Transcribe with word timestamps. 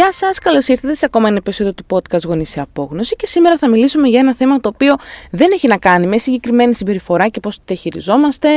Γεια 0.00 0.12
σας, 0.12 0.38
καλώς 0.38 0.68
ήρθατε 0.68 0.94
σε 0.94 1.04
ακόμα 1.04 1.28
ένα 1.28 1.36
επεισόδιο 1.36 1.74
του 1.74 1.84
podcast 1.88 2.24
Γονείς 2.24 2.48
σε 2.48 2.60
Απόγνωση. 2.60 3.16
Και 3.16 3.26
σήμερα 3.26 3.58
θα 3.58 3.68
μιλήσουμε 3.68 4.08
για 4.08 4.20
ένα 4.20 4.34
θέμα 4.34 4.60
το 4.60 4.68
οποίο 4.68 4.96
δεν 5.30 5.48
έχει 5.52 5.68
να 5.68 5.78
κάνει 5.78 6.06
με 6.06 6.18
συγκεκριμένη 6.18 6.74
συμπεριφορά 6.74 7.28
και 7.28 7.40
πώς 7.40 7.58
τη 7.64 7.74
χειριζόμαστε. 7.74 8.48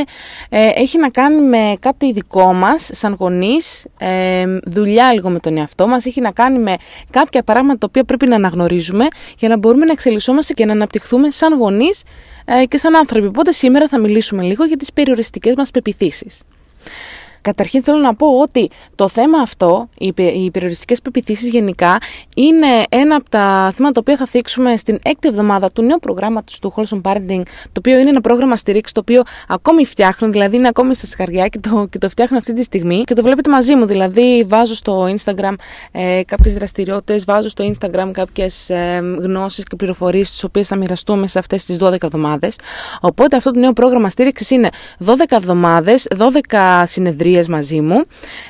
Ε, 0.49 0.69
έχει 0.76 0.97
να 0.99 1.10
κάνει 1.10 1.42
με 1.42 1.76
κάτι 1.79 2.12
δικό 2.12 2.53
μας, 2.53 2.90
σαν 2.94 3.15
γονείς, 3.19 3.85
ε, 3.97 4.46
δουλειά 4.65 5.13
λίγο 5.13 5.29
με 5.29 5.40
τον 5.40 5.58
εαυτό 5.58 5.87
μας. 5.87 6.06
Έχει 6.06 6.21
να 6.21 6.31
κάνει 6.31 6.60
με 6.60 6.76
κάποια 7.10 7.44
πράγματα 7.44 7.78
τα 7.78 7.85
οποία 7.89 8.03
πρέπει 8.03 8.28
να 8.28 8.35
αναγνωρίζουμε 8.35 9.07
για 9.37 9.49
να 9.49 9.57
μπορούμε 9.57 9.85
να 9.85 9.91
εξελισσόμαστε 9.91 10.53
και 10.53 10.65
να 10.65 10.71
αναπτυχθούμε 10.71 11.31
σαν 11.31 11.53
γονείς 11.53 12.03
ε, 12.46 12.65
και 12.65 12.78
σαν 12.78 12.96
άνθρωποι. 12.96 13.28
Οπότε 13.28 13.51
σήμερα 13.51 13.87
θα 13.87 13.99
μιλήσουμε 13.99 14.44
λίγο 14.44 14.63
για 14.63 14.78
τις 14.78 14.94
περιοριστικές 14.94 15.53
μας 15.55 15.71
πεπιθήσεις. 15.71 16.39
Καταρχήν 17.44 17.84
θέλω 17.84 17.98
να 17.98 18.16
πω 18.16 18.27
ότι 18.27 18.70
το 18.95 19.08
θέμα 19.08 19.40
αυτό, 19.40 19.90
οι, 19.98 20.13
οι 20.16 20.52
περιοριστικές 20.52 21.02
πεπιθήσεις 21.02 21.49
γενικά, 21.49 21.98
είναι 22.35 22.68
ένα 22.90 23.16
από 23.16 23.30
τα 23.30 23.72
θέματα 23.76 23.94
τα 23.94 23.99
οποία 23.99 24.18
θα 24.18 24.26
θίξουμε 24.26 24.77
στην 24.77 24.99
έκτη 25.04 25.27
εβδομάδα 25.27 25.71
του 25.71 25.82
νέου 25.82 25.99
προγράμματος 25.99 26.59
του 26.59 26.73
Wholesome 26.76 27.02
Parenting, 27.02 27.41
το 27.63 27.77
οποίο 27.77 27.99
είναι 27.99 28.09
ένα 28.09 28.21
πρόγραμμα 28.21 28.58
στηρίξης 28.58 28.94
το 28.94 28.99
οποίο 28.99 29.21
ακόμη 29.48 29.85
φτιάχνουν, 29.85 30.32
δηλαδή 30.32 30.55
είναι 30.55 30.68
ακόμη 30.68 30.95
στα 30.95 31.05
σκαριά 31.05 31.48
και 31.48 31.59
το, 31.59 31.88
και 31.90 31.98
το 31.98 32.09
φτιάχνουν 32.09 32.40
αυτή 32.40 32.54
τη 32.54 32.63
στιγμή 32.63 33.04
και 33.04 33.13
το 33.13 33.21
βλέπετε 33.21 33.49
μαζί 33.49 33.76
μου, 33.76 33.85
δηλαδή 33.85 34.46
βάζω 34.48 34.76
στο 34.76 35.05
Instagram 35.18 35.54
ε, 35.91 36.21
κάποιες 36.26 36.54
δραστηριότητες, 36.54 37.26
βάζω 37.26 37.49
στο 37.49 37.71
Instagram 37.73 38.10
κάποιες 38.12 38.70
ε, 38.70 38.99
γνώσεις 39.20 39.63
και 39.63 39.76
πληροφορίες 39.76 40.30
τις 40.30 40.44
οποίες 40.44 40.68
θα 40.68 40.76
μοιραστούμε 40.76 41.27
σε 41.27 41.40
αυτές 41.40 41.66
τις 41.66 41.77
12 41.82 42.04
εβδομάδες. 42.04 42.55
Οπότε 43.02 43.35
αυτό 43.35 43.52
το 43.52 43.60
νέο 43.60 43.73
πρόγραμμα 43.73 44.10
στήριξης 44.10 44.49
είναι 44.49 44.70
12 45.05 45.12
εβδομάδες, 45.30 46.07
12 46.18 46.84
συνεδρίες 46.85 47.33
μαζί 47.50 47.82
μου, 47.82 48.04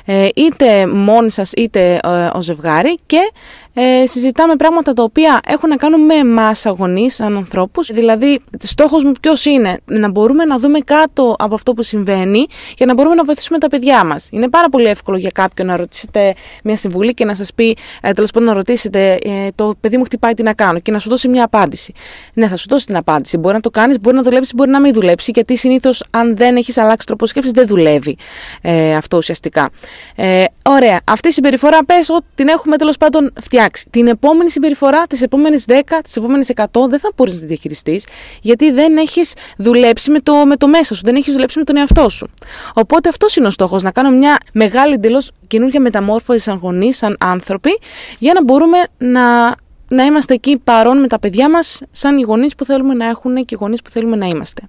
ε, 0.04 0.28
είτε 0.34 0.86
μόνοι 0.86 1.30
σας 1.30 1.52
είτε 1.52 2.00
ε, 2.02 2.30
ο 2.34 2.40
ζευγάρι 2.40 2.98
και 3.06 3.32
ε, 3.74 4.06
συζητάμε 4.06 4.56
πράγματα 4.56 4.92
τα 4.92 5.02
οποία 5.02 5.40
έχουν 5.46 5.68
να 5.68 5.76
κάνουν 5.76 6.00
με 6.00 6.14
εμάς 6.14 6.66
αγωνείς, 6.66 7.14
σαν 7.14 7.36
ανθρώπους. 7.36 7.90
Δηλαδή, 7.92 8.40
στόχος 8.58 9.04
μου 9.04 9.12
ποιος 9.20 9.44
είναι, 9.44 9.78
να 9.84 10.10
μπορούμε 10.10 10.44
να 10.44 10.58
δούμε 10.58 10.78
κάτω 10.78 11.36
από 11.38 11.54
αυτό 11.54 11.72
που 11.72 11.82
συμβαίνει 11.82 12.46
για 12.76 12.86
να 12.86 12.94
μπορούμε 12.94 13.14
να 13.14 13.24
βοηθήσουμε 13.24 13.58
τα 13.58 13.68
παιδιά 13.68 14.04
μας. 14.04 14.28
Είναι 14.32 14.48
πάρα 14.48 14.68
πολύ 14.68 14.86
εύκολο 14.86 15.16
για 15.16 15.30
κάποιον 15.30 15.66
να 15.66 15.76
ρωτήσετε 15.76 16.34
μια 16.64 16.76
συμβουλή 16.76 17.14
και 17.14 17.24
να 17.24 17.34
σας 17.34 17.54
πει, 17.54 17.76
ε, 18.00 18.12
τέλος 18.12 18.30
πάντων, 18.30 18.48
να 18.48 18.54
ρωτήσετε, 18.54 19.12
ε, 19.12 19.48
το 19.54 19.74
παιδί 19.80 19.96
μου 19.96 20.04
χτυπάει 20.04 20.34
τι 20.34 20.42
να 20.42 20.52
κάνω 20.52 20.78
και 20.78 20.90
να 20.90 20.98
σου 20.98 21.08
δώσει 21.08 21.28
μια 21.28 21.44
απάντηση. 21.44 21.92
Ναι, 22.34 22.46
θα 22.46 22.56
σου 22.56 22.66
δώσει 22.68 22.86
την 22.86 22.96
απάντηση. 22.96 23.38
Μπορεί 23.38 23.54
να 23.54 23.60
το 23.60 23.70
κάνεις, 23.70 24.00
μπορεί 24.00 24.16
να 24.16 24.22
δουλέψεις, 24.22 24.54
μπορεί 24.54 24.70
να 24.70 24.80
μην 24.80 24.92
δουλέψεις, 24.92 25.32
γιατί 25.34 25.56
συνήθως 25.56 26.04
αν 26.10 26.36
δεν 26.36 26.56
έχεις 26.56 26.78
αλλάξει 26.78 27.06
τρόπο 27.06 27.26
σκέψης 27.26 27.52
δεν 27.52 27.66
δουλεύει 27.66 28.16
ε, 28.60 28.94
αυτό 28.96 29.16
ουσιαστικά. 29.16 29.70
Ε, 30.16 30.44
ωραία. 30.62 31.00
Αυτή 31.04 31.28
η 31.28 31.32
συμπεριφορά 31.32 31.84
πες 31.84 32.08
ότι 32.08 32.26
την 32.34 32.48
έχουμε 32.48 32.76
τέλος 32.76 32.96
πάντων 32.96 33.32
φτιάξει 33.40 33.62
την 33.90 34.06
επόμενη 34.06 34.50
συμπεριφορά, 34.50 35.06
τις 35.06 35.22
επόμενες 35.22 35.64
10, 35.68 36.00
τις 36.04 36.16
επόμενες 36.16 36.48
100 36.48 36.88
δεν 36.88 36.98
θα 36.98 37.10
μπορείς 37.16 37.34
να 37.34 37.40
τη 37.40 37.46
διαχειριστείς, 37.46 38.06
γιατί 38.40 38.70
δεν 38.70 38.96
έχεις 38.96 39.32
δουλέψει 39.56 40.10
με 40.10 40.20
το, 40.20 40.46
με 40.46 40.56
το 40.56 40.68
μέσα 40.68 40.94
σου, 40.94 41.02
δεν 41.04 41.14
έχεις 41.14 41.32
δουλέψει 41.32 41.58
με 41.58 41.64
τον 41.64 41.76
εαυτό 41.76 42.08
σου. 42.08 42.28
Οπότε 42.74 43.08
αυτός 43.08 43.36
είναι 43.36 43.46
ο 43.46 43.50
στόχος, 43.50 43.82
να 43.82 43.90
κάνω 43.90 44.10
μια 44.10 44.38
μεγάλη 44.52 44.92
εντελώς 44.92 45.30
καινούργια 45.46 45.80
μεταμόρφωση 45.80 46.38
σαν 46.38 46.56
γονείς, 46.56 46.96
σαν 46.96 47.16
άνθρωποι, 47.20 47.78
για 48.18 48.32
να 48.32 48.44
μπορούμε 48.44 48.78
να 48.98 49.54
να 49.88 50.04
είμαστε 50.04 50.34
εκεί 50.34 50.60
παρόν 50.64 51.00
με 51.00 51.06
τα 51.06 51.18
παιδιά 51.18 51.50
μας 51.50 51.82
σαν 51.90 52.18
οι 52.18 52.22
γονείς 52.22 52.54
που 52.54 52.64
θέλουμε 52.64 52.94
να 52.94 53.06
έχουν 53.08 53.34
και 53.34 53.54
οι 53.54 53.56
γονείς 53.60 53.82
που 53.82 53.90
θέλουμε 53.90 54.16
να 54.16 54.26
είμαστε. 54.26 54.62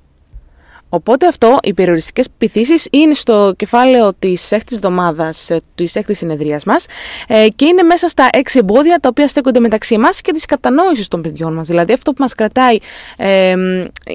Οπότε 0.96 1.28
αυτό, 1.28 1.58
οι 1.64 1.74
περιοριστικές 1.74 2.28
πειθήσει 2.38 2.90
είναι 2.92 3.14
στο 3.14 3.54
κεφάλαιο 3.58 4.14
της 4.20 4.52
έκτης 4.52 4.76
εβδομάδας 4.76 5.50
ε, 5.50 5.62
της 5.76 5.96
έκτης 5.96 6.18
συνεδρίας 6.18 6.64
μας 6.64 6.86
ε, 7.28 7.48
και 7.56 7.66
είναι 7.66 7.84
μέσα 7.84 8.08
στα 8.08 8.30
έξι 8.32 8.60
εμπόδια 8.60 9.00
τα 9.00 9.10
οποία 9.10 9.28
στέκονται 9.28 9.60
μεταξύ 9.60 9.98
μας 9.98 10.22
και 10.22 10.32
της 10.32 10.46
κατανόησης 10.46 11.08
των 11.08 11.22
παιδιών 11.22 11.54
μας. 11.54 11.68
Δηλαδή, 11.68 11.94
αυτό 11.94 12.12
που 12.12 12.22
μας 12.22 12.34
κρατάει 12.36 12.78
ε, 13.18 13.50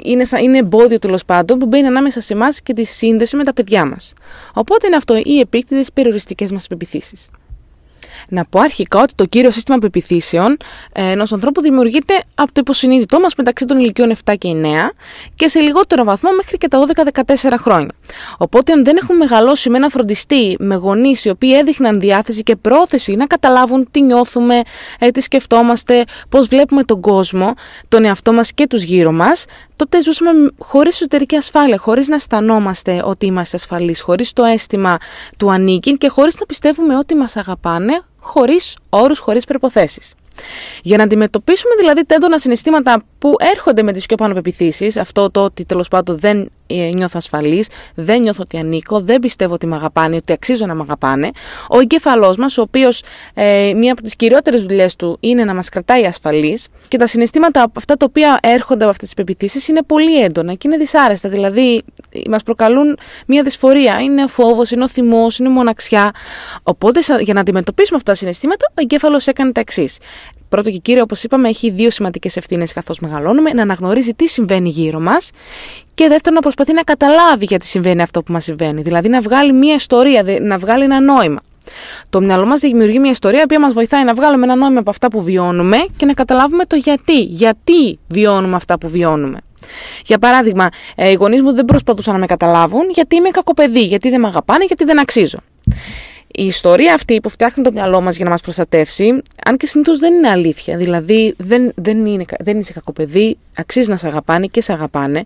είναι, 0.03 0.25
είναι 0.43 0.59
εμπόδιο 0.59 0.99
τέλος 0.99 1.25
πάντων 1.25 1.59
που 1.59 1.67
μπαίνει 1.67 1.87
ανάμεσα 1.87 2.21
σε 2.21 2.33
εμάς 2.33 2.61
και 2.63 2.73
τη 2.73 2.85
σύνδεση 2.85 3.37
με 3.37 3.45
τα 3.45 3.53
παιδιά 3.53 3.85
μας. 3.85 4.13
Οπότε 4.55 4.87
είναι 4.87 4.97
αυτό 4.97 5.17
οι 5.25 5.41
επίκτητες 5.41 5.93
περιοριστικές 5.93 6.53
μας 6.53 6.67
πεπιθήσει. 6.67 7.17
Να 8.31 8.45
πω 8.45 8.61
αρχικά 8.61 9.01
ότι 9.03 9.13
το 9.15 9.25
κύριο 9.25 9.51
σύστημα 9.51 9.79
πεπιθήσεων 9.79 10.57
ε, 10.93 11.11
ενός 11.11 11.33
ανθρώπου 11.33 11.61
δημιουργείται 11.61 12.15
από 12.35 12.53
το 12.53 12.61
υποσυνείδητό 12.61 13.21
μας 13.21 13.35
μεταξύ 13.35 13.65
των 13.65 13.79
ηλικιών 13.79 14.13
7 14.25 14.35
και 14.39 14.53
9 14.55 14.67
και 15.35 15.49
σε 15.49 15.61
λιγότερο 15.61 16.05
βαθμό 16.05 16.31
μέχρι 16.33 16.59
και 16.59 16.69
τα 16.69 16.87
12-14 17.25 17.55
χρόνια. 17.59 17.91
Οπότε, 18.39 18.73
αν 18.73 18.85
δεν 18.85 18.97
έχουμε 18.97 19.19
μεγαλώσει 19.19 19.71
με 19.71 19.77
ένα 19.77 19.89
φροντιστή, 19.89 20.57
με 20.59 20.75
γονείς 20.75 21.25
οι 21.25 21.29
οποίοι 21.29 21.57
έδειχναν 21.61 22.01
διάθεση 22.01 22.43
και 22.43 22.57
πρόθεση 22.57 23.15
να 23.15 23.27
καταλάβουν 23.27 23.89
τι 23.91 24.03
νιώθουμε, 24.03 24.61
ε, 24.99 25.11
τι 25.11 25.21
σκεφτόμαστε, 25.21 26.05
πώς 26.29 26.47
βλέπουμε 26.49 26.83
τον 26.85 27.01
κόσμο, 27.01 27.55
τον 27.89 28.05
εαυτό 28.05 28.33
μας 28.33 28.53
και 28.53 28.67
τους 28.67 28.83
γύρω 28.83 29.13
μας, 29.13 29.45
τότε 29.81 30.03
ζούσαμε 30.03 30.51
χωρίς 30.59 30.95
εσωτερική 30.95 31.37
ασφάλεια, 31.37 31.79
χωρίς 31.79 32.09
να 32.09 32.15
αισθανόμαστε 32.15 33.03
ότι 33.05 33.27
είμαστε 33.27 33.57
ασφαλείς, 33.57 34.01
χωρίς 34.01 34.33
το 34.33 34.45
αίσθημα 34.45 34.99
του 35.37 35.53
ανήκει 35.53 35.97
και 35.99 36.09
χωρίς 36.09 36.39
να 36.41 36.47
πιστεύουμε 36.47 36.97
ότι 36.97 37.15
μας 37.15 37.37
αγαπάνε, 37.37 38.03
χωρίς 38.19 38.77
όρους, 38.89 39.19
χωρίς 39.19 39.45
προποθέσει. 39.45 40.01
Για 40.83 40.97
να 40.97 41.03
αντιμετωπίσουμε 41.03 41.75
δηλαδή 41.79 42.07
τα 42.07 42.15
έντονα 42.15 42.39
συναισθήματα 42.39 43.03
που 43.19 43.35
έρχονται 43.55 43.83
με 43.83 43.93
τις 43.93 44.07
πιο 44.07 44.17
πάνω 44.17 44.35
πεπιθήσει, 44.35 44.93
αυτό 45.01 45.31
το 45.31 45.45
ότι 45.45 45.65
τέλος 45.65 45.89
πάντων 45.89 46.19
δεν 46.19 46.51
ε, 46.67 46.75
νιώθω 46.75 47.19
ασφαλής, 47.19 47.69
δεν 47.95 48.21
νιώθω 48.21 48.43
ότι 48.43 48.59
ανήκω, 48.59 49.01
δεν 49.01 49.21
πιστεύω 49.21 49.55
ότι 49.55 49.67
με 49.67 49.77
αγαπάνε, 49.77 50.17
ότι 50.17 50.33
αξίζω 50.33 50.67
να 50.67 50.75
με 50.75 50.81
αγαπάνε, 50.83 51.31
ο 51.69 51.79
εγκέφαλός 51.81 52.37
μας, 52.37 52.59
ο 52.59 52.63
οποίος 52.63 53.03
ε, 53.35 53.73
μία 53.77 53.93
από 53.93 54.03
τις 54.03 54.17
κυριότερες 54.17 54.63
δουλειές 54.63 54.97
του 54.97 55.17
είναι 55.21 55.45
να 55.45 55.55
μας 55.55 55.69
κρατάει 55.69 56.05
ασφαλείς 56.05 56.69
και 56.89 56.97
τα 56.97 57.07
συναισθήματα 57.07 57.71
αυτά 57.77 57.97
τα 57.97 58.07
οποία 58.09 58.39
έρχονται 58.43 58.83
από 58.83 58.91
αυτές 58.91 59.09
τις 59.09 59.25
πεπιθήσεις 59.25 59.69
είναι 59.69 59.83
πολύ 59.83 60.23
έντονα 60.23 60.55
και 60.55 60.69
είναι 60.69 60.77
δυσάρεστα. 60.77 61.29
Δηλαδή, 61.29 61.83
μας 62.29 62.43
προκαλούν 62.43 62.99
μία 63.27 63.43
δυσφορία. 63.43 64.01
Είναι 64.01 64.27
φόβος, 64.27 64.71
είναι 64.71 64.85
ο 64.85 64.89
θυμός, 64.89 65.39
είναι 65.39 65.49
μοναξιά. 65.49 66.11
Οπότε, 66.63 67.01
για 67.21 67.35
να 67.35 67.41
αντιμετωπίσουμε 67.41 67.97
αυτά 67.97 68.11
τα 68.11 68.17
συναισθήματα, 68.17 68.67
ο 68.71 68.81
εγκέφαλος 68.81 69.27
έκανε 69.27 69.53
τα 69.53 69.61
εξής. 69.61 69.99
Πρώτο 70.49 70.71
και 70.71 70.79
κύριο, 70.79 71.03
όπως 71.03 71.23
είπαμε, 71.23 71.49
έχει 71.49 71.71
δύο 71.71 71.91
σημαντικές 71.91 72.37
ευθύνες 72.37 72.73
καθώς 72.73 72.99
μεγαλώνουμε: 72.99 73.51
να 73.53 73.63
αναγνωρίζει 73.63 74.15
τι 74.15 74.29
συμβαίνει 74.29 74.69
γύρω 74.69 75.01
μας 75.01 75.31
και 75.95 76.09
δεύτερον, 76.09 76.35
να 76.35 76.41
προσπαθεί 76.41 76.73
να 76.73 76.83
καταλάβει 76.83 77.45
γιατί 77.45 77.67
συμβαίνει 77.67 78.03
αυτό 78.03 78.23
που 78.23 78.33
μας 78.33 78.45
συμβαίνει. 78.45 78.83
Δηλαδή, 78.83 79.09
να 79.09 79.21
βγάλει 79.21 79.53
μια 79.53 79.75
ιστορία, 79.75 80.25
να 80.41 80.59
βγάλει 80.59 80.85
ένα 80.85 81.01
νόημα. 81.01 81.41
Το 82.09 82.21
μυαλό 82.21 82.47
μας 82.47 82.61
δημιουργεί 82.61 82.99
μια 82.99 83.11
ιστορία 83.11 83.47
που 83.47 83.61
μας 83.61 83.73
βοηθάει 83.73 84.05
να 84.05 84.15
βγάλουμε 84.15 84.45
ένα 84.45 84.57
νόημα 84.57 84.79
από 84.79 84.91
αυτά 84.91 85.09
που 85.09 85.23
βιώνουμε 85.23 85.77
και 85.97 86.07
να 86.07 86.13
καταλάβουμε 86.13 86.65
το 86.65 86.77
γιατί. 86.77 87.23
Γιατί 87.23 87.99
βιώνουμε 88.09 88.57
αυτά 88.57 88.79
που 88.79 88.89
βιώνουμε. 88.89 89.39
Για 90.05 90.19
παράδειγμα, 90.19 90.69
ε, 90.95 91.11
οι 91.11 91.15
γονείς 91.15 91.43
μου 91.43 91.55
δεν 91.55 91.65
προσπαθούσαν 91.65 92.15
να 92.15 92.21
με 92.21 92.27
καταλάβουν 92.27 92.91
γιατί 92.91 93.17
είμαι 93.17 93.31
κακό 93.31 93.55
παιδί, 93.55 93.85
γιατί 93.85 94.11
δεν 94.11 94.21
με 94.21 94.27
αγαπάνε, 94.27 94.65
γιατί 94.65 94.85
δεν 94.85 95.01
αξίζω. 95.01 95.39
Η 96.41 96.47
ιστορία 96.47 96.95
αυτή 96.95 97.21
που 97.21 97.29
φτιάχνει 97.29 97.65
το 97.65 97.73
μυαλό 97.73 98.01
μας 98.01 98.17
για 98.17 98.25
να 98.25 98.31
μας 98.31 98.41
προστατεύσει, 98.41 99.23
αν 99.45 99.57
και 99.57 99.67
συνήθως 99.67 99.99
δεν 99.99 100.15
είναι 100.15 100.29
αλήθεια, 100.29 100.77
δηλαδή 100.77 101.35
δεν, 101.39 101.73
δεν, 101.75 102.07
είναι, 102.07 102.25
δεν 102.39 102.59
είσαι 102.59 102.73
κακό 102.73 102.93
παιδί, 102.93 103.39
αξίζει 103.57 103.91
να 103.91 103.97
σε 103.97 104.07
αγαπάνε 104.07 104.47
και 104.47 104.61
σε 104.63 104.73
αγαπάνε, 104.73 105.25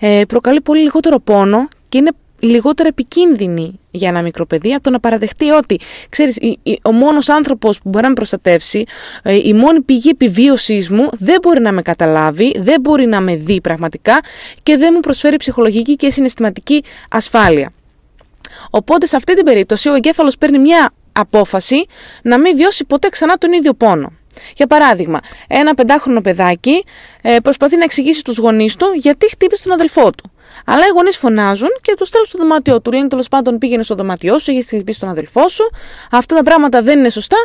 ε, 0.00 0.22
προκαλεί 0.28 0.60
πολύ 0.60 0.80
λιγότερο 0.80 1.20
πόνο 1.20 1.68
και 1.88 1.98
είναι 1.98 2.10
λιγότερο 2.38 2.88
επικίνδυνη 2.88 3.80
για 3.90 4.08
ένα 4.08 4.22
μικρό 4.22 4.46
παιδί 4.46 4.72
από 4.72 4.82
το 4.82 4.90
να 4.90 5.00
παραδεχτεί 5.00 5.50
ότι, 5.50 5.80
ξέρεις, 6.08 6.38
ο 6.82 6.92
μόνος 6.92 7.28
άνθρωπος 7.28 7.78
που 7.78 7.88
μπορεί 7.88 8.02
να 8.02 8.08
με 8.08 8.14
προστατεύσει, 8.14 8.84
ε, 9.22 9.34
η 9.34 9.52
μόνη 9.52 9.80
πηγή 9.80 10.08
επιβίωσής 10.08 10.90
μου 10.90 11.08
δεν 11.18 11.38
μπορεί 11.42 11.60
να 11.60 11.72
με 11.72 11.82
καταλάβει, 11.82 12.54
δεν 12.58 12.80
μπορεί 12.80 13.06
να 13.06 13.20
με 13.20 13.36
δει 13.36 13.60
πραγματικά 13.60 14.20
και 14.62 14.76
δεν 14.76 14.90
μου 14.94 15.00
προσφέρει 15.00 15.36
ψυχολογική 15.36 15.96
και 15.96 16.10
συναισθηματική 16.10 16.84
ασφάλεια. 17.10 17.72
Οπότε 18.70 19.06
σε 19.06 19.16
αυτή 19.16 19.34
την 19.34 19.44
περίπτωση 19.44 19.88
ο 19.88 19.94
εγκέφαλος 19.94 20.38
παίρνει 20.38 20.58
μια 20.58 20.92
απόφαση 21.12 21.86
να 22.22 22.38
μην 22.38 22.56
βιώσει 22.56 22.84
ποτέ 22.84 23.08
ξανά 23.08 23.36
τον 23.36 23.52
ίδιο 23.52 23.74
πόνο. 23.74 24.12
Για 24.56 24.66
παράδειγμα, 24.66 25.20
ένα 25.48 25.74
πεντάχρονο 25.74 26.20
παιδάκι 26.20 26.84
ε, 27.22 27.36
προσπαθεί 27.42 27.76
να 27.76 27.84
εξηγήσει 27.84 28.18
στους 28.18 28.38
γονείς 28.38 28.76
του 28.76 28.86
γιατί 28.94 29.30
χτύπησε 29.30 29.62
τον 29.62 29.72
αδελφό 29.72 30.10
του. 30.10 30.30
Αλλά 30.66 30.86
οι 30.86 30.90
γονείς 30.94 31.16
φωνάζουν 31.16 31.68
και 31.80 31.94
του 31.96 32.04
στέλνουν 32.04 32.28
στο 32.28 32.38
δωμάτιό 32.38 32.80
του. 32.80 32.92
Λένε 32.92 33.08
τέλος 33.08 33.28
πάντων 33.28 33.58
πήγαινε 33.58 33.82
στο 33.82 33.94
δωμάτιό 33.94 34.38
σου, 34.38 34.50
έχεις 34.50 34.64
χτυπήσει 34.64 35.00
τον 35.00 35.08
αδελφό 35.08 35.48
σου. 35.48 35.70
Αυτά 36.10 36.34
τα 36.36 36.42
πράγματα 36.42 36.82
δεν 36.82 36.98
είναι 36.98 37.10
σωστά. 37.10 37.36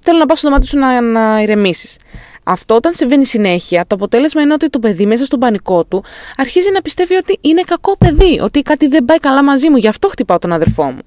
Θέλω 0.00 0.18
να 0.18 0.26
πάω 0.26 0.36
στο 0.36 0.48
δωμάτιο 0.48 0.68
σου 0.68 0.78
να, 0.78 1.00
να 1.00 1.42
ηρεμήσεις. 1.42 1.96
Αυτό 2.44 2.74
όταν 2.74 2.94
συμβαίνει 2.94 3.26
συνέχεια, 3.26 3.86
το 3.86 3.94
αποτέλεσμα 3.94 4.42
είναι 4.42 4.52
ότι 4.52 4.68
το 4.70 4.78
παιδί 4.78 5.06
μέσα 5.06 5.24
στον 5.24 5.38
πανικό 5.38 5.84
του 5.84 6.04
αρχίζει 6.36 6.70
να 6.70 6.82
πιστεύει 6.82 7.14
ότι 7.14 7.38
είναι 7.40 7.62
κακό 7.62 7.96
παιδί, 7.96 8.40
ότι 8.42 8.62
κάτι 8.62 8.86
δεν 8.86 9.04
πάει 9.04 9.18
καλά 9.18 9.42
μαζί 9.42 9.70
μου, 9.70 9.76
γι' 9.76 9.88
αυτό 9.88 10.08
χτυπάω 10.08 10.38
τον 10.38 10.52
αδερφό 10.52 10.84
μου. 10.84 11.00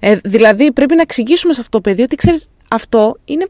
Ε, 0.00 0.16
δηλαδή 0.24 0.72
πρέπει 0.72 0.94
να 0.94 1.02
εξηγήσουμε 1.02 1.52
σε 1.52 1.60
αυτό 1.60 1.78
το 1.78 1.90
παιδί 1.90 2.02
ότι 2.02 2.16
ξέρεις, 2.16 2.46
αυτό 2.70 3.16
είναι 3.24 3.46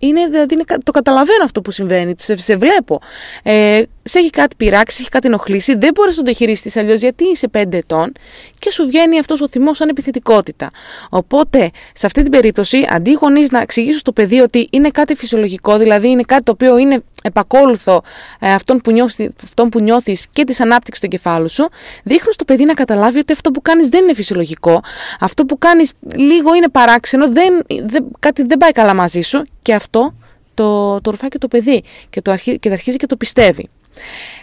είναι, 0.00 0.26
δηλαδή, 0.26 0.54
είναι, 0.54 0.64
το 0.82 0.92
καταλαβαίνω 0.92 1.44
αυτό 1.44 1.60
που 1.60 1.70
συμβαίνει, 1.70 2.14
σε, 2.18 2.36
σε 2.36 2.56
βλέπω. 2.56 3.00
Ε, 3.42 3.82
σε 4.02 4.18
έχει 4.18 4.30
κάτι 4.30 4.56
πειράξει, 4.56 4.96
σε 4.96 5.02
έχει 5.02 5.10
κάτι 5.10 5.26
ενοχλήσει, 5.26 5.74
δεν 5.74 5.90
μπορείς 5.94 6.16
να 6.16 6.22
το 6.22 6.32
χειριστείς 6.32 6.76
αλλιώς 6.76 7.00
γιατί 7.00 7.24
είσαι 7.24 7.48
5 7.52 7.72
ετών 7.72 8.12
και 8.58 8.70
σου 8.70 8.86
βγαίνει 8.86 9.18
αυτός 9.18 9.40
ο 9.40 9.48
θυμός 9.48 9.76
σαν 9.76 9.88
επιθετικότητα. 9.88 10.70
Οπότε, 11.10 11.70
σε 11.94 12.06
αυτή 12.06 12.22
την 12.22 12.30
περίπτωση, 12.30 12.86
αντί 12.90 13.12
γονείς 13.12 13.50
να 13.50 13.60
εξηγήσουν 13.60 13.98
στο 13.98 14.12
παιδί 14.12 14.40
ότι 14.40 14.68
είναι 14.70 14.88
κάτι 14.88 15.14
φυσιολογικό, 15.14 15.78
δηλαδή 15.78 16.08
είναι 16.08 16.22
κάτι 16.22 16.42
το 16.42 16.52
οποίο 16.52 16.78
είναι 16.78 17.02
επακόλουθο 17.22 18.02
ε, 18.38 18.52
αυτόν 18.52 18.78
που, 18.78 18.90
νιώθει, 18.90 19.30
αυτόν 19.44 19.68
που 19.68 19.80
νιώθεις 19.80 20.26
και 20.32 20.44
της 20.44 20.60
ανάπτυξης 20.60 21.00
του 21.00 21.08
εγκεφάλου 21.12 21.48
σου, 21.48 21.68
δείχνουν 22.04 22.32
στο 22.32 22.44
παιδί 22.44 22.64
να 22.64 22.74
καταλάβει 22.74 23.18
ότι 23.18 23.32
αυτό 23.32 23.50
που 23.50 23.62
κάνεις 23.62 23.88
δεν 23.88 24.02
είναι 24.02 24.14
φυσιολογικό, 24.14 24.80
αυτό 25.20 25.44
που 25.44 25.58
κάνεις 25.58 25.92
λίγο 26.16 26.54
είναι 26.54 26.68
παράξενο, 26.68 27.32
δεν, 27.32 27.62
δεν, 27.86 28.04
κάτι 28.18 28.42
δεν 28.42 28.58
πάει 28.58 28.72
καλά 28.72 28.94
μαζί 28.94 29.20
σου 29.20 29.44
και 29.62 29.74
αυτό 29.74 30.14
το, 30.54 31.00
το 31.00 31.10
ρουφάει 31.10 31.28
και 31.28 31.38
το 31.38 31.48
παιδί 31.48 31.82
και, 32.10 32.22
το 32.22 32.30
αρχί, 32.30 32.58
και 32.58 32.70
αρχίζει 32.70 32.96
και 32.96 33.06
το 33.06 33.16
πιστεύει. 33.16 33.68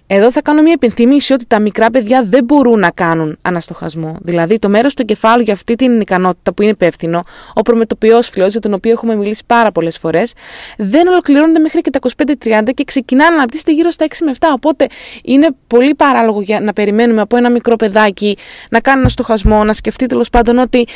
Εδώ 0.07 0.31
θα 0.31 0.41
κάνω 0.41 0.61
μια 0.61 0.71
υπενθύμηση 0.71 1.33
ότι 1.33 1.45
τα 1.45 1.59
μικρά 1.59 1.89
παιδιά 1.89 2.23
δεν 2.23 2.43
μπορούν 2.43 2.79
να 2.79 2.91
κάνουν 2.91 3.37
αναστοχασμό. 3.41 4.17
Δηλαδή, 4.21 4.59
το 4.59 4.69
μέρος 4.69 4.93
του 4.93 5.01
εγκεφάλου 5.01 5.43
για 5.43 5.53
αυτή 5.53 5.75
την 5.75 6.01
ικανότητα 6.01 6.53
που 6.53 6.61
είναι 6.61 6.71
υπεύθυνο, 6.71 7.23
ο 7.53 7.61
προμετωπιός 7.61 8.29
φλοιό, 8.29 8.47
για 8.47 8.59
τον 8.59 8.73
οποίο 8.73 8.91
έχουμε 8.91 9.15
μιλήσει 9.15 9.43
πάρα 9.45 9.71
πολλές 9.71 9.97
φορές, 9.97 10.33
δεν 10.77 11.07
ολοκληρώνονται 11.07 11.59
μέχρι 11.59 11.81
και 11.81 11.89
τα 11.89 11.99
25-30 11.99 12.73
και 12.73 12.83
ξεκινάνε 12.83 13.29
να 13.29 13.35
αναπτύσσεται 13.35 13.71
γύρω 13.71 13.91
στα 13.91 14.05
6 14.05 14.13
με 14.25 14.31
7. 14.39 14.45
Οπότε 14.53 14.87
είναι 15.23 15.47
πολύ 15.67 15.95
παράλογο 15.95 16.41
για 16.41 16.59
να 16.59 16.73
περιμένουμε 16.73 17.21
από 17.21 17.37
ένα 17.37 17.49
μικρό 17.49 17.75
παιδάκι 17.75 18.37
να 18.69 18.79
κάνει 18.79 18.99
αναστοχασμό, 18.99 19.63
να 19.63 19.73
σκεφτεί 19.73 20.05
τέλος 20.05 20.29
πάντων 20.29 20.57
ότι 20.57 20.87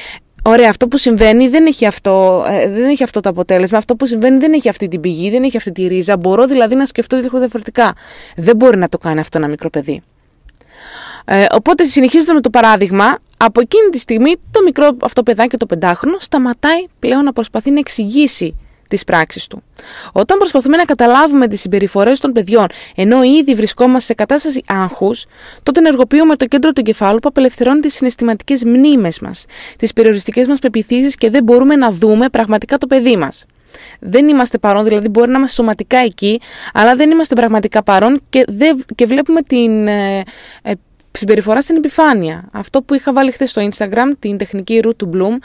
Ωραία, 0.44 0.70
αυτό 0.70 0.88
που 0.88 0.98
συμβαίνει 0.98 1.48
δεν 1.48 1.66
έχει 1.66 1.86
αυτό, 1.86 2.46
ε, 2.48 2.70
δεν 2.70 2.90
έχει 2.90 3.04
αυτό 3.04 3.20
το 3.20 3.30
αποτέλεσμα. 3.30 3.78
Αυτό 3.78 3.96
που 3.96 4.06
συμβαίνει 4.06 4.38
δεν 4.38 4.54
έχει 4.54 4.70
αυτή 4.70 4.88
την 4.88 5.02
πηγή, 5.02 5.30
δεν 5.30 5.44
έχει 5.44 5.58
αυτή 5.58 5.72
τη 5.72 5.88
ρίζα. 5.88 6.18
Μπορώ 6.18 6.48
δηλαδή 6.48 6.76
να 6.76 6.86
σκεφτώ 6.86 7.18
λίγο 7.18 7.40
διαφορετικά. 7.40 7.94
Δεν 8.36 8.56
μπορεί 8.56 8.78
να 8.78 8.90
το 8.90 8.98
κάνει 8.98 9.20
αυτό 9.20 9.38
ένα 9.38 9.48
μικρό 9.48 9.70
παιδί. 9.70 10.02
Ε, 11.26 11.46
οπότε 11.52 11.84
συνεχίζοντα 11.84 12.34
με 12.34 12.42
το 12.42 12.50
παράδειγμα, 12.50 13.18
από 13.38 13.62
εκείνη 13.62 13.90
τη 13.90 13.98
στιγμή 13.98 14.36
το 14.52 14.62
μικρό 14.64 14.98
αυτό 15.02 15.24
παιδάκι, 15.24 15.58
το 15.58 15.66
πεντάχρονο, 15.66 16.18
σταματάει 16.20 16.86
πλέον 17.00 17.24
να 17.24 17.34
προσπαθεί 17.34 17.72
να 17.72 17.80
εξηγήσει 17.80 18.56
τι 18.96 19.04
πράξει 19.06 19.50
του. 19.50 19.64
Όταν 20.12 20.38
προσπαθούμε 20.38 20.78
να 20.78 20.84
καταλάβουμε 20.84 21.48
τις 21.48 21.62
συμπεριφορές 21.62 22.20
των 22.20 22.32
παιδιών, 22.32 22.66
ενώ 22.96 23.24
ήδη 23.24 23.54
βρισκόμαστε 23.54 24.00
σε 24.00 24.14
κατάσταση 24.14 24.62
άγχους, 24.68 25.26
τότε 25.64 25.80
ενεργοποιούμε 25.80 26.36
το 26.36 26.46
κέντρο 26.46 26.72
του 26.72 26.80
εγκεφάλου 26.80 27.20
που 27.20 27.28
απελευθερώνει 27.28 27.80
τις 27.80 27.94
συναισθηματικές 27.94 28.64
μνήμες 28.64 29.20
μας, 29.20 29.46
τις 29.78 29.94
περιοριστικές 29.94 30.48
μας 30.48 30.60
πεπιθήσεις 30.60 31.16
και 31.16 31.30
δεν 31.30 31.44
μπορούμε 31.44 31.76
να 31.76 31.92
δούμε 31.92 32.30
πραγματικά 32.30 32.78
το 32.78 32.88
παιδί 32.88 33.18
μας. 33.18 33.46
Δεν 34.00 34.28
είμαστε 34.28 34.58
παρόν, 34.58 34.84
δηλαδή 34.84 35.10
μπορεί 35.10 35.32
να 35.32 35.38
είμαστε 35.38 35.56
σωματικά 35.56 35.98
εκεί, 35.98 36.42
αλλά 36.74 36.96
δεν 36.96 37.12
είμαστε 37.12 37.36
πραγματικά 37.36 37.84
παρόν 37.84 38.22
και, 38.30 38.46
δεν, 38.48 38.86
και 38.96 39.06
βλέπουμε 39.06 39.42
την 39.42 39.88
ε, 39.88 40.24
ε, 40.62 40.72
συμπεριφορά 41.12 41.62
στην 41.62 41.76
επιφάνεια. 41.76 42.50
Αυτό 42.52 42.82
που 42.82 42.94
είχα 42.94 43.14
βάλει 43.14 43.32
χθες 43.32 43.50
στο 43.50 43.70
Instagram, 43.70 44.12
την 44.20 44.38
τεχνική 44.38 44.80
root 44.84 45.04
to 45.04 45.16
bloom 45.16 45.38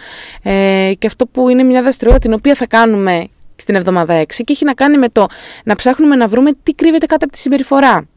ε, 0.42 0.92
και 0.98 1.06
αυτό 1.06 1.26
που 1.26 1.48
είναι 1.48 1.62
μια 1.62 1.82
δραστηριότητα 1.82 2.28
την 2.28 2.36
οποία 2.36 2.54
θα 2.54 2.66
κάνουμε 2.66 3.28
στην 3.56 3.74
εβδομάδα 3.74 4.22
6 4.22 4.24
και 4.26 4.52
έχει 4.52 4.64
να 4.64 4.74
κάνει 4.74 4.98
με 4.98 5.08
το 5.08 5.26
να 5.64 5.76
ψάχνουμε 5.76 6.16
να 6.16 6.28
βρούμε 6.28 6.50
τι 6.62 6.72
κρύβεται 6.72 7.06
κάτω 7.06 7.24
από 7.24 7.32
τη 7.32 7.38
συμπεριφορά. 7.38 8.08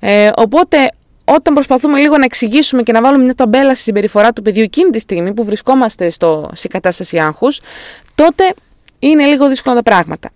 Ε, 0.00 0.30
οπότε 0.36 0.90
όταν 1.24 1.54
προσπαθούμε 1.54 1.98
λίγο 1.98 2.18
να 2.18 2.24
εξηγήσουμε 2.24 2.82
και 2.82 2.92
να 2.92 3.00
βάλουμε 3.00 3.24
μια 3.24 3.34
ταμπέλα 3.34 3.74
στη 3.74 3.82
συμπεριφορά 3.82 4.32
του 4.32 4.42
παιδιού 4.42 4.62
εκείνη 4.62 4.90
τη 4.90 4.98
στιγμή 4.98 5.34
που 5.34 5.44
βρισκόμαστε 5.44 6.10
στο, 6.10 6.50
σε 6.54 6.68
κατάσταση 6.68 7.18
άγχους, 7.18 7.60
τότε 8.14 8.54
είναι 8.98 9.24
λίγο 9.24 9.48
δύσκολα 9.48 9.74
τα 9.74 9.82
πράγματα. 9.82 10.30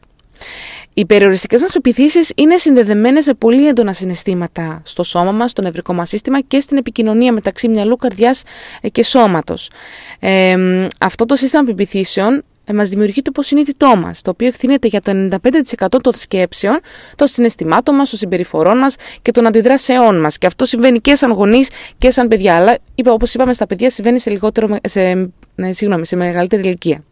Οι 0.94 1.06
περιοριστικές 1.06 1.60
μας 1.60 1.72
πεπιθήσεις 1.72 2.32
είναι 2.36 2.56
συνδεδεμένες 2.56 3.26
με 3.26 3.34
πολύ 3.34 3.68
έντονα 3.68 3.92
συναισθήματα 3.92 4.82
στο 4.84 5.02
σώμα 5.02 5.32
μας, 5.32 5.50
στο 5.50 5.62
νευρικό 5.62 5.92
μας 5.92 6.08
σύστημα 6.08 6.40
και 6.40 6.60
στην 6.60 6.76
επικοινωνία 6.76 7.32
μεταξύ 7.32 7.68
μυαλού, 7.68 7.96
καρδιάς 7.96 8.42
ε, 8.80 8.88
και 8.88 9.04
σώματος. 9.04 9.70
Ε, 10.18 10.56
αυτό 11.00 11.26
το 11.26 11.36
σύστημα 11.36 11.62
πεπιθήσεων 11.62 12.44
ε, 12.70 12.72
μας 12.72 12.88
δημιουργεί 12.88 13.22
το 13.22 13.28
υποσυνείδητό 13.28 13.96
μας, 13.96 14.22
το 14.22 14.30
οποίο 14.30 14.46
ευθύνεται 14.46 14.88
για 14.88 15.00
το 15.00 15.12
95% 15.12 15.86
των 16.00 16.12
σκέψεων, 16.14 16.80
των 17.16 17.26
συναισθημάτων 17.26 17.94
μας, 17.94 18.10
των 18.10 18.18
συμπεριφορών 18.18 18.78
μας 18.78 18.96
και 19.22 19.30
των 19.30 19.46
αντιδράσεών 19.46 20.20
μας. 20.20 20.38
Και 20.38 20.46
αυτό 20.46 20.64
συμβαίνει 20.64 20.98
και 21.00 21.14
σαν 21.14 21.30
γονείς 21.30 21.68
και 21.98 22.10
σαν 22.10 22.28
παιδιά, 22.28 22.56
αλλά 22.56 22.78
είπα, 22.94 23.12
όπως 23.12 23.34
είπαμε 23.34 23.52
στα 23.52 23.66
παιδιά 23.66 23.90
συμβαίνει 23.90 24.18
σε, 24.18 24.30
λιγότερο, 24.30 24.76
σε, 24.82 25.30
ναι, 25.54 25.72
συγγνώμη, 25.72 26.06
σε 26.06 26.16
μεγαλύτερη 26.16 26.62
ηλικία. 26.62 27.04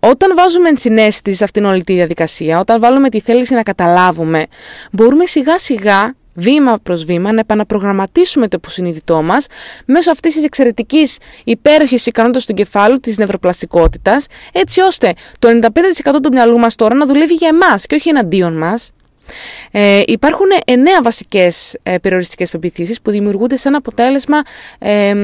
Όταν 0.00 0.32
βάζουμε 0.36 0.68
ενσυναίσθηση 0.68 1.36
σε 1.36 1.44
αυτήν 1.44 1.64
όλη 1.64 1.84
τη 1.84 1.92
διαδικασία, 1.92 2.58
όταν 2.58 2.80
βάλουμε 2.80 3.08
τη 3.08 3.20
θέληση 3.20 3.54
να 3.54 3.62
καταλάβουμε, 3.62 4.46
μπορούμε 4.92 5.26
σιγά 5.26 5.58
σιγά 5.58 6.14
βήμα 6.34 6.78
προς 6.82 7.04
βήμα 7.04 7.32
να 7.32 7.40
επαναπρογραμματίσουμε 7.40 8.48
το 8.48 8.56
υποσυνείδητό 8.60 9.22
μας 9.22 9.46
μέσω 9.86 10.10
αυτής 10.10 10.34
της 10.34 10.44
εξαιρετικής 10.44 11.18
υπέροχης 11.44 12.06
ικανότητας 12.06 12.46
του 12.46 12.54
κεφάλου 12.54 13.00
της 13.00 13.18
νευροπλαστικότητας 13.18 14.26
έτσι 14.52 14.80
ώστε 14.80 15.12
το 15.38 15.48
95% 15.48 16.20
του 16.22 16.28
μυαλού 16.32 16.58
μας 16.58 16.74
τώρα 16.74 16.94
να 16.94 17.06
δουλεύει 17.06 17.34
για 17.34 17.48
εμάς 17.48 17.86
και 17.86 17.94
όχι 17.94 18.08
εναντίον 18.08 18.52
μας. 18.52 18.90
Ε, 19.70 20.02
υπάρχουν 20.06 20.46
εννέα 20.64 21.02
βασικές 21.02 21.78
ε, 21.82 21.98
περιοριστικές 21.98 22.50
πεπιθήσεις 22.50 23.00
που 23.00 23.10
δημιουργούνται 23.10 23.56
σαν 23.56 23.74
αποτέλεσμα 23.74 24.42
ε, 24.78 25.14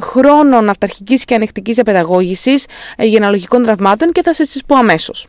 χρόνων 0.00 0.68
αυταρχικής 0.68 1.24
και 1.24 1.34
ανεκτικής 1.34 1.74
διαπαιδαγώγησης 1.74 2.66
ε, 2.96 3.04
γεναλογικών 3.04 3.62
τραυμάτων 3.62 4.12
και 4.12 4.22
θα 4.22 4.34
σας 4.34 4.48
τις 4.48 4.64
πω 4.64 4.76
αμέσως. 4.76 5.28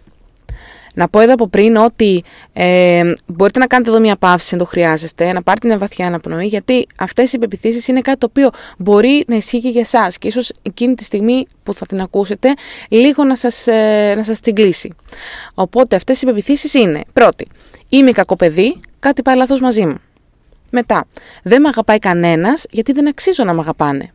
Να 0.94 1.10
πω 1.10 1.20
εδώ 1.20 1.34
από 1.34 1.48
πριν 1.48 1.76
ότι 1.76 2.24
ε, 2.54 3.14
μπορείτε 3.26 3.60
να 3.60 3.68
κάνετε 3.68 3.90
εδώ 3.90 4.00
μια 4.00 4.16
παύση 4.16 4.50
αν 4.54 4.60
το 4.60 4.66
χρειάζεστε, 4.66 5.32
να 5.32 5.42
πάρετε 5.42 5.68
μια 5.68 5.78
βαθιά 5.78 6.08
αναπνοή, 6.08 6.46
γιατί 6.46 6.88
αυτές 6.98 7.34
οι 7.34 7.38
πεπιθήσεις 7.38 7.88
είναι 7.88 8.02
κάτι 8.02 8.18
το 8.18 8.28
οποίο 8.30 8.50
μπορεί 8.78 9.24
να 9.28 9.36
ισχύει 9.36 9.62
και 9.62 9.70
για 9.70 9.82
εσάς 9.82 10.18
και 10.18 10.28
ίσως 10.28 10.52
εκείνη 10.62 10.96
τη 10.96 11.04
στιγμή 11.04 11.46
που 11.64 11.74
θα 11.74 11.86
την 11.86 12.02
ακούσετε, 12.02 12.54
λίγο 12.90 13.24
να 13.24 13.36
σας 13.36 13.68
ε, 13.68 14.14
να 14.16 14.24
σας 14.24 14.40
τσιγκλίσει. 14.40 14.94
Οπότε 15.54 15.96
αυτές 15.96 16.22
οι 16.22 16.26
πεπιθήσεις 16.26 16.74
είναι, 16.74 17.02
πρώτη, 17.14 17.48
είμαι 17.90 18.12
κακό 18.12 18.36
παιδί, 18.36 18.80
κάτι 19.00 19.22
πάει 19.22 19.36
λάθος 19.36 19.60
μαζί 19.62 19.86
μου. 19.86 19.96
Μετά, 20.70 21.08
δεν 21.44 21.62
με 21.62 21.68
αγαπάει 21.68 22.00
κανένας 22.00 22.66
γιατί 22.70 22.92
δεν 22.92 23.08
αξίζω 23.08 23.44
να 23.44 23.54
με 23.54 23.60
αγαπάνε. 23.60 24.14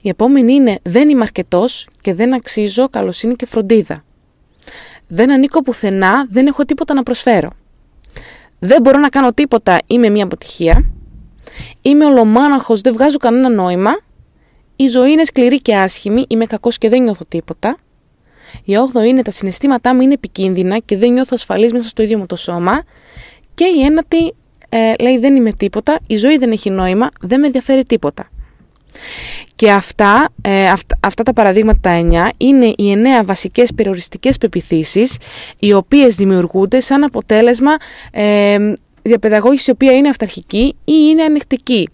Η 0.00 0.08
επόμενη 0.08 0.52
είναι 0.52 0.78
δεν 0.82 1.08
είμαι 1.08 1.22
αρκετός 1.22 1.88
και 2.00 2.14
δεν 2.14 2.34
αξίζω 2.34 2.88
καλοσύνη 2.88 3.34
και 3.36 3.46
φροντίδα. 3.46 4.04
Δεν 5.08 5.32
ανήκω 5.32 5.62
πουθενά, 5.62 6.26
δεν 6.30 6.46
έχω 6.46 6.64
τίποτα 6.64 6.94
να 6.94 7.02
προσφέρω. 7.02 7.50
Δεν 8.58 8.80
μπορώ 8.82 8.98
να 8.98 9.08
κάνω 9.08 9.32
τίποτα, 9.32 9.78
είμαι 9.86 10.08
μια 10.08 10.24
αποτυχία. 10.24 10.84
Είμαι 11.82 12.04
ολομάναχος, 12.04 12.80
δεν 12.80 12.92
βγάζω 12.92 13.16
κανένα 13.16 13.48
νόημα. 13.48 13.90
Η 14.76 14.88
ζωή 14.88 15.10
είναι 15.10 15.24
σκληρή 15.24 15.60
και 15.60 15.76
άσχημη, 15.76 16.24
είμαι 16.28 16.44
κακός 16.46 16.78
και 16.78 16.88
δεν 16.88 17.02
νιώθω 17.02 17.24
τίποτα. 17.28 17.76
Η 18.64 18.76
όγδο 18.76 19.02
είναι 19.02 19.22
τα 19.22 19.30
συναισθήματά 19.30 19.94
μου 19.94 20.00
είναι 20.00 20.12
επικίνδυνα 20.12 20.78
και 20.78 20.96
δεν 20.96 21.12
νιώθω 21.12 21.30
ασφαλής 21.34 21.72
μέσα 21.72 21.88
στο 21.88 22.02
ίδιο 22.02 22.18
μου 22.18 22.26
το 22.26 22.36
σώμα. 22.36 22.82
Και 23.54 23.64
η 23.64 23.84
ένατη 23.84 24.34
ε, 24.68 24.94
λέει 25.00 25.18
δεν 25.18 25.36
είμαι 25.36 25.52
τίποτα, 25.52 25.98
η 26.06 26.16
ζωή 26.16 26.38
δεν 26.38 26.52
έχει 26.52 26.70
νόημα, 26.70 27.08
δεν 27.20 27.40
με 27.40 27.46
ενδιαφέρει 27.46 27.82
τίποτα. 27.82 28.28
Και 29.56 29.70
αυτά, 29.70 30.28
ε, 30.42 30.72
αυτά, 31.00 31.22
τα 31.22 31.32
παραδείγματα 31.32 31.78
τα 31.80 31.90
9 31.90 32.30
είναι 32.36 32.66
οι 32.66 32.92
9 33.20 33.24
βασικές 33.24 33.74
περιοριστικές 33.74 34.38
πεπιθήσεις 34.38 35.16
οι 35.58 35.72
οποίες 35.72 36.14
δημιουργούνται 36.14 36.80
σαν 36.80 37.04
αποτέλεσμα 37.04 37.76
ε, 38.10 38.72
διαπαιδαγώγησης 39.02 39.66
η 39.66 39.70
οποία 39.70 39.92
είναι 39.92 40.08
αυταρχική 40.08 40.76
ή 40.84 40.92
είναι 41.10 41.22
ανοιχτική. 41.22 41.88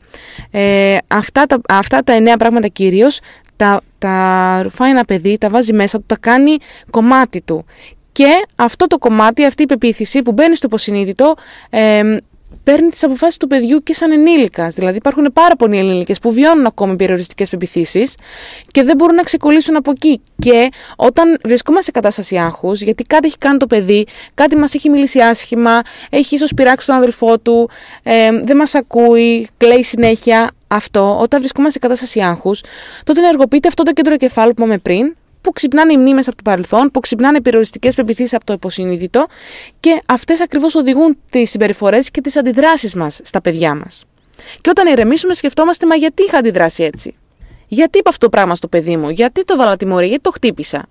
Ε, 0.50 0.96
αυτά, 1.06 1.46
τα, 1.46 1.60
αυτά 1.68 2.02
τα 2.02 2.18
9 2.18 2.34
πράγματα 2.38 2.66
κυρίως 2.66 3.20
τα, 3.56 3.80
τα 3.98 4.60
ρουφάει 4.62 4.90
ένα 4.90 5.04
παιδί, 5.04 5.38
τα 5.38 5.48
βάζει 5.48 5.72
μέσα 5.72 5.98
του, 5.98 6.04
τα 6.06 6.16
κάνει 6.20 6.56
κομμάτι 6.90 7.40
του. 7.40 7.64
Και 8.12 8.46
αυτό 8.56 8.86
το 8.86 8.98
κομμάτι, 8.98 9.44
αυτή 9.44 9.62
η 9.62 9.66
πεποίθηση 9.66 10.22
που 10.22 10.32
μπαίνει 10.32 10.56
στο 10.56 10.66
υποσυνείδητο 10.66 11.34
ε, 11.70 12.16
παίρνει 12.64 12.90
τις 12.90 13.04
αποφάσεις 13.04 13.36
του 13.36 13.46
παιδιού 13.46 13.82
και 13.82 13.94
σαν 13.94 14.12
ενήλικας. 14.12 14.74
Δηλαδή, 14.74 14.96
υπάρχουν 14.96 15.30
πάρα 15.32 15.56
πολλοί 15.56 15.76
ενήλικες 15.78 16.18
που 16.18 16.32
βιώνουν 16.32 16.66
ακόμη 16.66 16.96
περιοριστικές 16.96 17.48
πεπιθήσεις 17.48 18.14
και 18.70 18.82
δεν 18.82 18.96
μπορούν 18.96 19.14
να 19.14 19.22
ξεκολλήσουν 19.22 19.76
από 19.76 19.90
εκεί. 19.90 20.20
Και 20.38 20.68
όταν 20.96 21.38
βρισκόμαστε 21.44 21.84
σε 21.84 21.90
κατάσταση 21.90 22.36
άγχους, 22.36 22.80
γιατί 22.80 23.02
κάτι 23.02 23.26
έχει 23.26 23.38
κάνει 23.38 23.58
το 23.58 23.66
παιδί, 23.66 24.06
κάτι 24.34 24.56
μας 24.56 24.74
έχει 24.74 24.88
μιλήσει 24.88 25.20
άσχημα, 25.20 25.80
έχει 26.10 26.34
ίσως 26.34 26.54
πειράξει 26.54 26.86
τον 26.86 26.96
αδελφό 26.96 27.38
του, 27.38 27.70
ε, 28.02 28.30
δεν 28.42 28.56
μας 28.56 28.74
ακούει, 28.74 29.48
κλαίει 29.56 29.82
συνέχεια. 29.82 30.50
Αυτό, 30.72 31.18
όταν 31.20 31.40
βρισκόμαστε 31.40 31.72
σε 31.72 31.86
κατάσταση 31.86 32.20
άγχους, 32.20 32.62
τότε 33.04 33.20
ενεργοποιείται 33.20 33.68
αυτό 33.68 33.82
το 33.82 33.92
κέντρο 33.92 34.16
κεφάλου 34.16 34.54
που 34.54 34.62
είπαμε 34.62 34.78
πριν, 34.78 35.14
που 35.40 35.52
ξυπνάνε 35.52 35.92
οι 35.92 35.96
μνήμες 35.96 36.26
από 36.28 36.36
το 36.36 36.42
παρελθόν, 36.44 36.90
που 36.90 37.00
ξυπνάνε 37.00 37.36
οι 37.36 37.40
περιοριστικές 37.40 37.94
πεπιθήσεις 37.94 38.34
από 38.34 38.44
το 38.44 38.52
υποσυνείδητο 38.52 39.26
και 39.80 40.02
αυτές 40.06 40.40
ακριβώς 40.40 40.74
οδηγούν 40.74 41.18
τις 41.30 41.50
συμπεριφορές 41.50 42.10
και 42.10 42.20
τις 42.20 42.36
αντιδράσεις 42.36 42.94
μας 42.94 43.20
στα 43.22 43.40
παιδιά 43.40 43.74
μας. 43.74 44.04
Και 44.60 44.70
όταν 44.70 44.86
ηρεμήσουμε 44.86 45.34
σκεφτόμαστε 45.34 45.86
μα 45.86 45.94
γιατί 45.94 46.22
είχα 46.22 46.38
αντιδράσει 46.38 46.82
έτσι; 46.82 47.14
Γιατί 47.68 47.98
είπα 47.98 48.10
αυτό 48.10 48.24
το 48.24 48.30
πράγμα 48.30 48.54
στο 48.54 48.68
παιδί 48.68 48.96
μου, 48.96 49.08
γιατί 49.10 49.44
το 49.44 49.56
βάλα 49.56 49.76
τιμωρία, 49.76 50.08
γιατί 50.08 50.22
το 50.22 50.30
χτύπησα; 50.30 50.86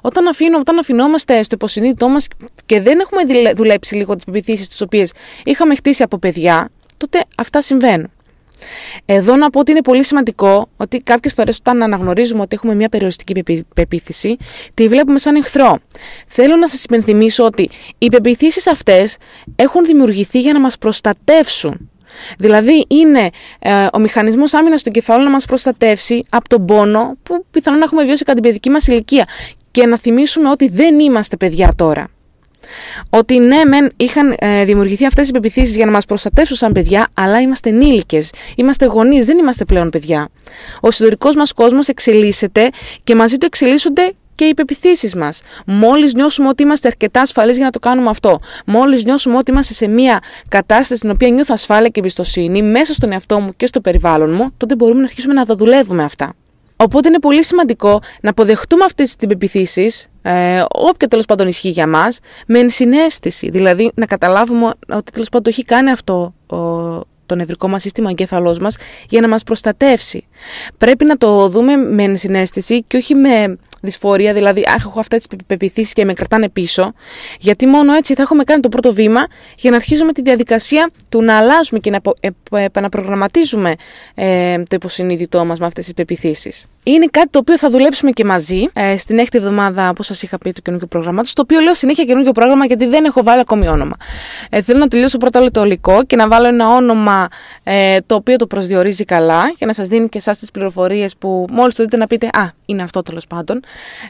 Όταν, 0.00 0.26
αφήνω, 0.28 0.58
όταν 0.58 0.78
αφινόμαστε 0.78 1.42
στο 1.42 1.54
υποσυνείδητό 1.54 2.08
μας 2.08 2.26
και 2.66 2.80
δεν 2.80 2.98
έχουμε 3.00 3.52
δουλέψει 3.54 3.94
λίγο 3.94 4.14
τις 4.14 4.24
πεπιθήσει 4.24 4.68
τις 4.68 4.80
οποίες 4.80 5.12
είχαμε 5.44 5.74
χτίσει 5.74 6.02
από 6.02 6.18
παιδιά, 6.18 6.68
τότε 6.96 7.24
αυτά 7.36 7.60
συμβαίνουν. 7.60 8.10
Εδώ 9.04 9.36
να 9.36 9.50
πω 9.50 9.60
ότι 9.60 9.70
είναι 9.70 9.82
πολύ 9.82 10.04
σημαντικό 10.04 10.68
ότι 10.76 11.00
κάποιες 11.00 11.32
φορές 11.32 11.58
όταν 11.58 11.82
αναγνωρίζουμε 11.82 12.40
ότι 12.40 12.54
έχουμε 12.54 12.74
μια 12.74 12.88
περιοριστική 12.88 13.64
πεποίθηση, 13.74 14.36
τη 14.74 14.88
βλέπουμε 14.88 15.18
σαν 15.18 15.34
εχθρό. 15.34 15.78
Θέλω 16.26 16.56
να 16.56 16.68
σας 16.68 16.84
υπενθυμίσω 16.84 17.44
ότι 17.44 17.70
οι 17.98 18.08
πεπιθήσει 18.08 18.70
αυτές 18.70 19.16
έχουν 19.56 19.84
δημιουργηθεί 19.84 20.40
για 20.40 20.52
να 20.52 20.60
μας 20.60 20.78
προστατεύσουν. 20.78 21.90
Δηλαδή 22.38 22.84
είναι 22.88 23.30
ε, 23.58 23.86
ο 23.92 23.98
μηχανισμός 23.98 24.54
άμυνας 24.54 24.82
του 24.82 24.90
κεφάλου 24.90 25.24
να 25.24 25.30
μας 25.30 25.44
προστατεύσει 25.44 26.24
από 26.30 26.48
τον 26.48 26.64
πόνο 26.64 27.16
που 27.22 27.44
πιθανόν 27.50 27.78
να 27.78 27.84
έχουμε 27.84 28.04
βιώσει 28.04 28.24
κατά 28.24 28.40
την 28.40 28.42
παιδική 28.42 28.70
μας 28.70 28.86
ηλικία 28.86 29.28
και 29.70 29.86
να 29.86 29.98
θυμίσουμε 29.98 30.50
ότι 30.50 30.68
δεν 30.68 30.98
είμαστε 30.98 31.36
παιδιά 31.36 31.72
τώρα. 31.76 32.08
Ότι 33.10 33.38
ναι, 33.38 33.64
μεν 33.64 33.92
είχαν 33.96 34.36
ε, 34.38 34.64
δημιουργηθεί 34.64 35.06
αυτές 35.06 35.28
οι 35.28 35.32
πεπιθήσει 35.32 35.72
για 35.72 35.86
να 35.86 35.92
μας 35.92 36.04
προστατεύσουν 36.04 36.56
σαν 36.56 36.72
παιδιά, 36.72 37.08
αλλά 37.14 37.40
είμαστε 37.40 37.68
ενήλικες. 37.68 38.30
Είμαστε 38.56 38.84
γονείς, 38.84 39.26
δεν 39.26 39.38
είμαστε 39.38 39.64
πλέον 39.64 39.90
παιδιά. 39.90 40.28
Ο 40.80 40.88
ιστορικός 40.88 41.34
μας 41.34 41.52
κόσμος 41.52 41.88
εξελίσσεται 41.88 42.70
και 43.04 43.14
μαζί 43.14 43.36
του 43.38 43.46
εξελίσσονται 43.46 44.12
και 44.34 44.44
οι 44.44 44.54
πεπιθήσει 44.54 45.18
μας. 45.18 45.42
Μόλις 45.66 46.14
νιώσουμε 46.14 46.48
ότι 46.48 46.62
είμαστε 46.62 46.88
αρκετά 46.88 47.20
ασφαλείς 47.20 47.56
για 47.56 47.64
να 47.64 47.70
το 47.70 47.78
κάνουμε 47.78 48.10
αυτό, 48.10 48.38
μόλις 48.66 49.04
νιώσουμε 49.04 49.36
ότι 49.36 49.50
είμαστε 49.50 49.74
σε 49.74 49.86
μια 49.86 50.20
κατάσταση 50.48 50.96
στην 50.96 51.10
οποία 51.10 51.28
νιώθω 51.28 51.54
ασφάλεια 51.54 51.88
και 51.88 52.00
εμπιστοσύνη 52.00 52.62
μέσα 52.62 52.94
στον 52.94 53.12
εαυτό 53.12 53.40
μου 53.40 53.52
και 53.56 53.66
στο 53.66 53.80
περιβάλλον 53.80 54.32
μου, 54.32 54.50
τότε 54.56 54.74
μπορούμε 54.74 54.98
να 54.98 55.06
αρχίσουμε 55.06 55.34
να 55.34 55.46
τα 55.46 55.54
δουλεύουμε 55.54 56.04
αυτά. 56.04 56.34
Οπότε 56.76 57.08
είναι 57.08 57.18
πολύ 57.18 57.44
σημαντικό 57.44 58.00
να 58.20 58.30
αποδεχτούμε 58.30 58.84
αυτές 58.84 59.16
τις 59.16 59.28
πεπιθήσει, 59.28 59.92
ε, 60.22 60.62
όποια 60.68 61.08
τέλος 61.08 61.24
πάντων 61.24 61.48
ισχύει 61.48 61.68
για 61.68 61.86
μας, 61.86 62.18
με 62.46 62.58
ενσυναίσθηση. 62.58 63.50
Δηλαδή 63.50 63.92
να 63.94 64.06
καταλάβουμε 64.06 64.74
ότι 64.88 65.12
τέλος 65.12 65.28
πάντων 65.28 65.52
έχει 65.52 65.64
κάνει 65.64 65.90
αυτό 65.90 66.34
ο, 66.46 66.56
το 67.26 67.34
νευρικό 67.34 67.68
μας 67.68 67.82
σύστημα 67.82 68.10
εγκέφαλός 68.10 68.58
μας 68.58 68.76
για 69.08 69.20
να 69.20 69.28
μας 69.28 69.42
προστατεύσει. 69.42 70.26
Πρέπει 70.78 71.04
να 71.04 71.16
το 71.16 71.48
δούμε 71.48 71.76
με 71.76 72.02
ενσυναίσθηση 72.02 72.82
και 72.82 72.96
όχι 72.96 73.14
με 73.14 73.56
δυσφορία, 73.86 74.32
δηλαδή 74.32 74.64
αχ, 74.76 74.84
έχω 74.84 75.00
αυτέ 75.00 75.16
τις 75.16 75.26
πεπιθήσεις 75.46 75.92
και 75.92 76.04
με 76.04 76.12
κρατάνε 76.12 76.48
πίσω, 76.48 76.92
γιατί 77.38 77.66
μόνο 77.66 77.92
έτσι 77.92 78.14
θα 78.14 78.22
έχουμε 78.22 78.44
κάνει 78.44 78.60
το 78.60 78.68
πρώτο 78.68 78.92
βήμα 78.92 79.26
για 79.56 79.70
να 79.70 79.76
αρχίζουμε 79.76 80.12
τη 80.12 80.22
διαδικασία 80.22 80.90
του 81.08 81.22
να 81.22 81.36
αλλάζουμε 81.36 81.80
και 81.80 81.90
να 81.90 82.00
επαναπρογραμματίζουμε 82.50 83.74
ε, 84.14 84.56
το 84.56 84.76
υποσυνείδητό 84.76 85.44
μας 85.44 85.58
με 85.58 85.66
αυτές 85.66 85.84
τις 85.84 85.94
πεπιθήσεις. 85.94 86.66
Είναι 86.88 87.06
κάτι 87.10 87.28
το 87.30 87.38
οποίο 87.38 87.58
θα 87.58 87.70
δουλέψουμε 87.70 88.10
και 88.10 88.24
μαζί 88.24 88.68
ε, 88.72 88.96
στην 88.96 89.18
έκτη 89.18 89.38
εβδομάδα, 89.38 89.88
όπως 89.88 90.06
σας 90.06 90.22
είχα 90.22 90.38
πει, 90.38 90.52
του 90.52 90.62
καινούργιου 90.62 90.88
προγράμματος. 90.88 91.32
Το 91.32 91.42
οποίο 91.42 91.60
λέω 91.60 91.74
συνέχεια 91.74 92.04
καινούργιο 92.04 92.32
πρόγραμμα 92.32 92.64
γιατί 92.66 92.86
δεν 92.86 93.04
έχω 93.04 93.22
βάλει 93.22 93.40
ακόμη 93.40 93.68
όνομα. 93.68 93.96
Ε, 94.50 94.62
θέλω 94.62 94.78
να 94.78 94.88
τελειώσω 94.88 95.18
πρώτα 95.18 95.40
όλο 95.40 95.50
το 95.50 95.64
υλικό 95.64 96.04
και 96.04 96.16
να 96.16 96.28
βάλω 96.28 96.46
ένα 96.46 96.68
όνομα 96.68 97.28
ε, 97.62 97.98
το 98.06 98.14
οποίο 98.14 98.36
το 98.36 98.46
προσδιορίζει 98.46 99.04
καλά 99.04 99.52
για 99.56 99.66
να 99.66 99.72
σας 99.72 99.88
δίνει 99.88 100.08
και 100.08 100.18
εσάς 100.18 100.38
τις 100.38 100.50
πληροφορίες 100.50 101.16
που 101.16 101.46
μόλις 101.52 101.74
το 101.74 101.82
δείτε 101.82 101.96
να 101.96 102.06
πείτε 102.06 102.26
Α, 102.26 102.44
είναι 102.66 102.82
αυτό 102.82 103.02
τέλος 103.02 103.26
πάντων. 103.26 103.60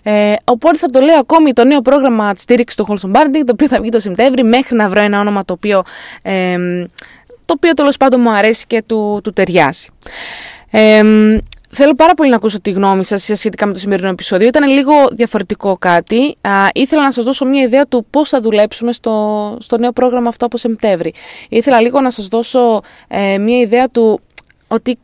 Ε, 0.02 0.34
οπότε 0.44 0.76
θα 0.76 0.88
το 0.88 1.00
λέω 1.00 1.18
ακόμη 1.18 1.52
το 1.52 1.64
νέο 1.64 1.80
πρόγραμμα 1.80 2.32
της 2.32 2.42
στήριξης 2.42 2.76
του 2.76 2.86
Wholesome 2.88 3.16
Parenting, 3.16 3.42
το 3.46 3.52
οποίο 3.52 3.68
θα 3.68 3.80
βγει 3.80 3.90
το 3.90 4.00
Σεπτέμβρη, 4.00 4.42
μέχρι 4.42 4.76
να 4.76 4.88
βρω 4.88 5.00
ένα 5.00 5.20
όνομα 5.20 5.44
το 5.44 5.52
οποίο, 5.52 5.82
ε, 6.22 6.56
το 7.44 7.54
οποίο 7.56 7.72
τέλος 7.74 7.96
πάντων 7.96 8.20
μου 8.20 8.30
αρέσει 8.30 8.64
και 8.66 8.82
του, 8.86 9.20
του 9.22 9.32
ταιριάζει. 9.32 9.88
Ε, 10.70 11.02
Θέλω 11.70 11.94
πάρα 11.94 12.14
πολύ 12.14 12.30
να 12.30 12.36
ακούσω 12.36 12.60
τη 12.60 12.70
γνώμη 12.70 13.04
σας 13.04 13.30
σχετικά 13.34 13.66
με 13.66 13.72
το 13.72 13.78
σημερινό 13.78 14.08
επεισόδιο. 14.08 14.46
Ήταν 14.46 14.68
λίγο 14.70 14.92
διαφορετικό 15.12 15.76
κάτι. 15.78 16.36
Α, 16.40 16.50
ήθελα 16.72 17.02
να 17.02 17.10
σας 17.10 17.24
δώσω 17.24 17.44
μια 17.44 17.62
ιδέα 17.62 17.86
του 17.86 18.06
πώς 18.10 18.28
θα 18.28 18.40
δουλέψουμε 18.40 18.92
στο, 18.92 19.56
στο 19.60 19.78
νέο 19.78 19.92
πρόγραμμα 19.92 20.28
αυτό 20.28 20.46
από 20.46 20.56
Σεπτέμβρη. 20.56 21.14
Ήθελα 21.48 21.80
λίγο 21.80 22.00
να 22.00 22.10
σας 22.10 22.28
δώσω 22.28 22.80
ε, 23.08 23.38
μια 23.38 23.58
ιδέα 23.58 23.88
του 23.88 24.20
ότι 24.68 24.98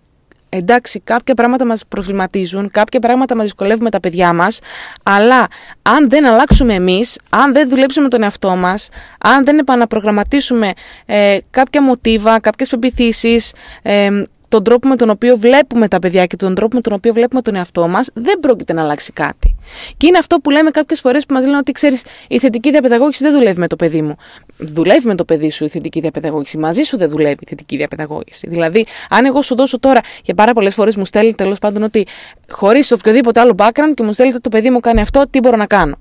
εντάξει, 0.48 1.00
κάποια 1.00 1.34
πράγματα 1.34 1.64
μας 1.66 1.86
προβληματίζουν, 1.88 2.70
κάποια 2.70 3.00
πράγματα 3.00 3.34
μας 3.34 3.44
δυσκολεύουν 3.44 3.82
με 3.82 3.90
τα 3.90 4.00
παιδιά 4.00 4.32
μας, 4.32 4.58
αλλά 5.02 5.46
αν 5.82 6.08
δεν 6.08 6.26
αλλάξουμε 6.26 6.74
εμείς, 6.74 7.18
αν 7.30 7.52
δεν 7.52 7.68
δουλέψουμε 7.68 8.08
τον 8.08 8.22
εαυτό 8.22 8.56
μας, 8.56 8.88
αν 9.18 9.44
δεν 9.44 9.58
επαναπρογραμματίσουμε 9.58 10.72
ε, 11.06 11.38
κάποια 11.50 11.82
μοτίβα, 11.82 12.40
κάποιες 12.40 12.68
πεπιθήσεις, 12.68 13.52
ε, 13.82 14.08
τον 14.52 14.64
τρόπο 14.64 14.88
με 14.88 14.96
τον 14.96 15.10
οποίο 15.10 15.36
βλέπουμε 15.36 15.88
τα 15.88 15.98
παιδιά 15.98 16.26
και 16.26 16.36
τον 16.36 16.54
τρόπο 16.54 16.74
με 16.74 16.80
τον 16.80 16.92
οποίο 16.92 17.12
βλέπουμε 17.12 17.42
τον 17.42 17.54
εαυτό 17.54 17.88
μας, 17.88 18.08
δεν 18.14 18.40
πρόκειται 18.40 18.72
να 18.72 18.82
αλλάξει 18.82 19.12
κάτι. 19.12 19.56
Και 19.96 20.06
είναι 20.06 20.18
αυτό 20.18 20.36
που 20.36 20.50
λέμε 20.50 20.70
κάποιες 20.70 21.00
φορές 21.00 21.26
που 21.26 21.34
μας 21.34 21.44
λένε 21.44 21.56
ότι 21.56 21.72
ξέρεις, 21.72 22.04
η 22.28 22.38
θετική 22.38 22.70
διαπαιδαγώγηση 22.70 23.24
δεν 23.24 23.32
δουλεύει 23.32 23.60
με 23.60 23.66
το 23.66 23.76
παιδί 23.76 24.02
μου. 24.02 24.16
Δουλεύει 24.56 25.06
με 25.06 25.14
το 25.14 25.24
παιδί 25.24 25.50
σου 25.50 25.64
η 25.64 25.68
θετική 25.68 26.00
διαπαιδαγώγηση. 26.00 26.58
Μαζί 26.58 26.82
σου 26.82 26.96
δεν 26.96 27.08
δουλεύει 27.08 27.38
η 27.40 27.46
θετική 27.48 27.76
διαπαιδαγώγηση. 27.76 28.48
Δηλαδή, 28.48 28.84
αν 29.08 29.24
εγώ 29.24 29.42
σου 29.42 29.54
δώσω 29.54 29.78
τώρα 29.78 30.00
και 30.22 30.34
πάρα 30.34 30.52
πολλές 30.52 30.74
φορές 30.74 30.96
μου 30.96 31.04
στέλνει 31.04 31.34
τέλος 31.34 31.58
πάντων 31.58 31.82
ότι 31.82 32.06
χωρίς 32.50 32.92
οποιοδήποτε 32.92 33.40
άλλο 33.40 33.54
background 33.56 33.92
και 33.94 34.02
μου 34.02 34.12
στέλνετε 34.12 34.38
το 34.38 34.48
παιδί 34.48 34.70
μου 34.70 34.80
κάνει 34.80 35.00
αυτό, 35.00 35.24
τι 35.30 35.38
μπορώ 35.38 35.56
να 35.56 35.66
κάνω. 35.66 35.96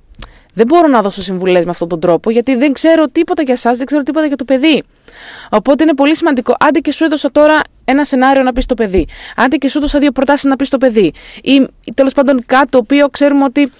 Δεν 0.53 0.65
μπορώ 0.67 0.87
να 0.87 1.01
δώσω 1.01 1.21
συμβουλές 1.21 1.65
με 1.65 1.71
αυτόν 1.71 1.87
τον 1.87 1.99
τρόπο, 1.99 2.29
γιατί 2.29 2.55
δεν 2.55 2.71
ξέρω 2.71 3.07
τίποτα 3.07 3.41
για 3.41 3.53
εσάς, 3.53 3.77
δεν 3.77 3.85
ξέρω 3.85 4.03
τίποτα 4.03 4.25
για 4.25 4.35
το 4.35 4.45
παιδί. 4.45 4.83
Οπότε 5.49 5.83
είναι 5.83 5.93
πολύ 5.93 6.15
σημαντικό. 6.15 6.55
Άντε 6.59 6.79
και 6.79 6.91
σου 6.91 7.03
έδωσα 7.03 7.31
τώρα 7.31 7.59
ένα 7.85 8.05
σενάριο 8.05 8.43
να 8.43 8.53
πεις 8.53 8.63
στο 8.63 8.73
παιδί. 8.73 9.07
Άντε 9.35 9.55
και 9.55 9.69
σου 9.69 9.77
έδωσα 9.77 9.99
δύο 9.99 10.11
προτάσεις 10.11 10.43
να 10.43 10.55
πεις 10.55 10.67
στο 10.67 10.77
παιδί. 10.77 11.13
Ή 11.43 11.67
τέλος 11.93 12.13
πάντων 12.13 12.43
κάτι 12.45 12.69
το 12.69 12.77
οποίο 12.77 13.09
ξέρουμε 13.09 13.43
ότι 13.43 13.71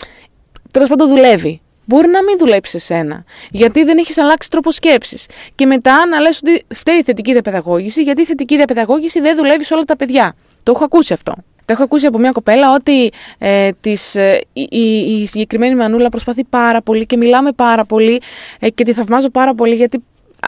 τέλος 0.72 0.88
πάντων 0.88 1.08
δουλεύει. 1.08 1.62
Μπορεί 1.86 2.08
να 2.08 2.24
μην 2.24 2.38
δουλέψει 2.38 2.78
εσένα, 2.78 3.24
γιατί 3.50 3.84
δεν 3.84 3.98
έχεις 3.98 4.18
αλλάξει 4.18 4.50
τρόπος 4.50 4.76
σκέψης. 4.76 5.26
Και 5.56 5.66
μετά 5.66 6.06
να 6.06 6.20
λες 6.20 6.42
ότι 6.44 6.66
φταίει 6.74 6.98
η 6.98 7.04
θετική 7.04 7.32
διαπαιδαγώγηση, 7.32 8.02
γιατί 8.02 8.22
η 8.22 8.26
θετική 8.26 8.56
διαπαιδαγώγηση 8.56 9.20
δεν 9.20 9.36
δουλεύει 9.36 9.64
σε 9.64 9.74
όλα 9.74 9.84
τα 9.84 9.96
παιδιά. 9.96 10.36
Το 10.64 10.72
έχω 10.76 10.84
ακούσει 10.84 11.14
αυτό. 11.14 11.34
Το 11.72 11.78
έχω 11.78 11.86
ακούσει 11.86 12.06
από 12.06 12.18
μια 12.18 12.32
κοπέλα 12.32 12.74
ότι 12.74 13.12
ε, 13.38 13.70
της, 13.82 14.16
ε, 14.16 14.42
η, 14.54 14.68
η, 14.72 15.22
η, 15.22 15.28
συγκεκριμένη 15.28 15.76
Μανούλα 15.76 16.10
προσπαθεί 16.10 16.44
πάρα 16.44 16.82
πολύ 16.82 17.06
και 17.06 17.18
μιλάμε 17.18 17.52
πάρα 17.52 17.86
πολύ 17.86 18.22
ε, 18.60 18.70
και 18.70 18.84
τη 18.84 18.94
θαυμάζω 18.94 19.30
πάρα 19.30 19.56
πολύ 19.56 19.76
γιατί 19.76 20.04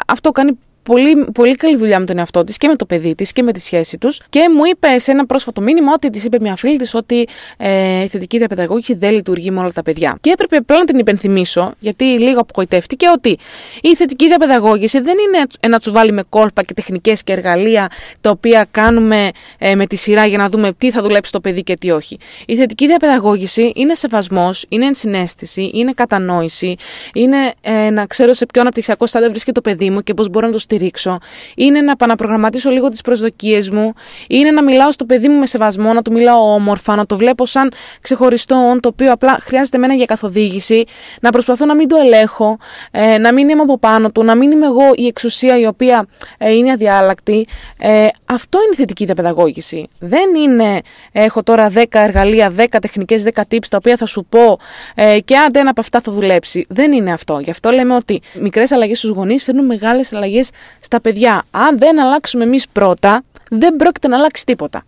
αυτό 0.07 0.31
κάνει 0.31 0.59
πολύ, 0.83 1.25
πολύ 1.33 1.55
καλή 1.55 1.77
δουλειά 1.77 1.99
με 1.99 2.05
τον 2.05 2.17
εαυτό 2.17 2.43
της 2.43 2.57
και 2.57 2.67
με 2.67 2.75
το 2.75 2.85
παιδί 2.85 3.15
της 3.15 3.31
και 3.31 3.43
με 3.43 3.51
τη 3.51 3.59
σχέση 3.59 3.97
τους. 3.97 4.21
Και 4.29 4.49
μου 4.55 4.61
είπε 4.65 4.99
σε 4.99 5.11
ένα 5.11 5.25
πρόσφατο 5.25 5.61
μήνυμα 5.61 5.91
ότι 5.93 6.09
της 6.09 6.23
είπε 6.23 6.37
μια 6.41 6.55
φίλη 6.55 6.77
της 6.77 6.93
ότι 6.93 7.27
ε, 7.57 8.03
η 8.03 8.07
θετική 8.07 8.37
διαπαιδαγώγηση 8.37 8.93
δεν 8.93 9.13
λειτουργεί 9.13 9.51
με 9.51 9.59
όλα 9.59 9.71
τα 9.71 9.81
παιδιά. 9.81 10.17
Και 10.21 10.29
έπρεπε 10.29 10.55
απλά 10.55 10.77
να 10.77 10.85
την 10.85 10.99
υπενθυμίσω, 10.99 11.73
γιατί 11.79 12.03
λίγο 12.03 12.39
απογοητεύτηκε, 12.39 13.07
ότι 13.09 13.37
η 13.81 13.95
θετική 13.95 14.27
διαπαιδαγώγηση 14.27 14.99
δεν 14.99 15.15
είναι 15.27 15.43
ένα 15.59 15.79
τσουβάλι 15.79 16.11
με 16.11 16.23
κόλπα 16.29 16.63
και 16.63 16.73
τεχνικές 16.73 17.23
και 17.23 17.31
εργαλεία 17.31 17.91
τα 18.21 18.29
οποία 18.29 18.67
κάνουμε 18.71 19.29
ε, 19.57 19.75
με 19.75 19.87
τη 19.87 19.95
σειρά 19.95 20.25
για 20.25 20.37
να 20.37 20.49
δούμε 20.49 20.73
τι 20.77 20.91
θα 20.91 21.01
δουλέψει 21.01 21.31
το 21.31 21.39
παιδί 21.39 21.63
και 21.63 21.73
τι 21.73 21.91
όχι. 21.91 22.17
Η 22.45 22.55
θετική 22.55 22.87
διαπαιδαγώγηση 22.87 23.71
είναι 23.75 23.93
σεβασμός, 23.93 24.65
είναι 24.69 24.85
ενσυναίσθηση, 24.85 25.71
είναι 25.73 25.91
κατανόηση, 25.93 26.75
είναι 27.13 27.53
ε, 27.61 27.89
να 27.89 28.05
ξέρω 28.05 28.33
σε 28.33 28.45
ποιο 28.45 28.61
αναπτυξιακό 28.61 29.07
στάδιο 29.07 29.29
βρίσκεται 29.29 29.61
το 29.61 29.69
παιδί 29.69 29.89
μου 29.89 30.01
και 30.01 30.13
πώς 30.13 30.29
μπορώ 30.29 30.45
να 30.45 30.51
το 30.51 30.59
στηρίξω, 30.73 31.17
είναι 31.55 31.81
να 31.81 31.91
επαναπρογραμματίσω 31.91 32.69
λίγο 32.69 32.89
τις 32.89 33.01
προσδοκίες 33.01 33.69
μου, 33.69 33.93
είναι 34.27 34.51
να 34.51 34.63
μιλάω 34.63 34.91
στο 34.91 35.05
παιδί 35.05 35.27
μου 35.27 35.39
με 35.39 35.45
σεβασμό, 35.45 35.93
να 35.93 36.01
του 36.01 36.11
μιλάω 36.11 36.53
όμορφα, 36.53 36.95
να 36.95 37.05
το 37.05 37.17
βλέπω 37.17 37.45
σαν 37.45 37.71
ξεχωριστό 38.01 38.55
όν, 38.55 38.79
το 38.79 38.87
οποίο 38.87 39.11
απλά 39.11 39.37
χρειάζεται 39.41 39.77
μένα 39.77 39.93
για 39.93 40.05
καθοδήγηση, 40.05 40.83
να 41.21 41.29
προσπαθώ 41.29 41.65
να 41.65 41.75
μην 41.75 41.87
το 41.87 41.95
ελέγχω, 41.95 42.57
ε, 42.91 43.17
να 43.17 43.33
μην 43.33 43.49
είμαι 43.49 43.61
από 43.61 43.77
πάνω 43.77 44.11
του, 44.11 44.23
να 44.23 44.35
μην 44.35 44.51
είμαι 44.51 44.65
εγώ 44.65 44.91
η 44.95 45.07
εξουσία 45.07 45.59
η 45.59 45.65
οποία 45.65 46.05
ε, 46.37 46.51
είναι 46.51 46.71
αδιάλακτη. 46.71 47.47
Ε, 47.77 48.07
αυτό 48.25 48.57
είναι 48.57 48.71
η 48.71 48.75
θετική 48.75 49.05
διαπαιδαγώγηση. 49.05 49.87
Δεν 49.99 50.35
είναι 50.35 50.79
έχω 51.11 51.43
τώρα 51.43 51.71
10 51.75 51.83
εργαλεία, 51.91 52.53
10 52.57 52.65
τεχνικές, 52.81 53.23
10 53.33 53.41
tips 53.51 53.67
τα 53.69 53.77
οποία 53.77 53.97
θα 53.97 54.05
σου 54.05 54.25
πω 54.29 54.57
ε, 54.95 55.19
και 55.19 55.37
αν 55.37 55.49
ένα 55.53 55.69
από 55.69 55.81
αυτά 55.81 56.01
θα 56.01 56.11
δουλέψει. 56.11 56.65
Δεν 56.69 56.91
είναι 56.91 57.13
αυτό. 57.13 57.39
Γι' 57.39 57.49
αυτό 57.49 57.69
λέμε 57.69 57.95
ότι 57.95 58.21
μικρές 58.39 58.71
αλλαγές 58.71 58.97
στους 58.97 59.09
γονείς 59.09 59.43
φέρνουν 59.43 59.65
μεγάλες 59.65 60.13
αλλαγές 60.13 60.49
στα 60.79 61.01
παιδιά. 61.01 61.43
Αν 61.51 61.77
δεν 61.77 61.99
αλλάξουμε 61.99 62.43
εμείς 62.43 62.67
πρώτα, 62.67 63.23
δεν 63.49 63.75
πρόκειται 63.75 64.07
να 64.07 64.17
αλλάξει 64.17 64.45
τίποτα. 64.45 64.83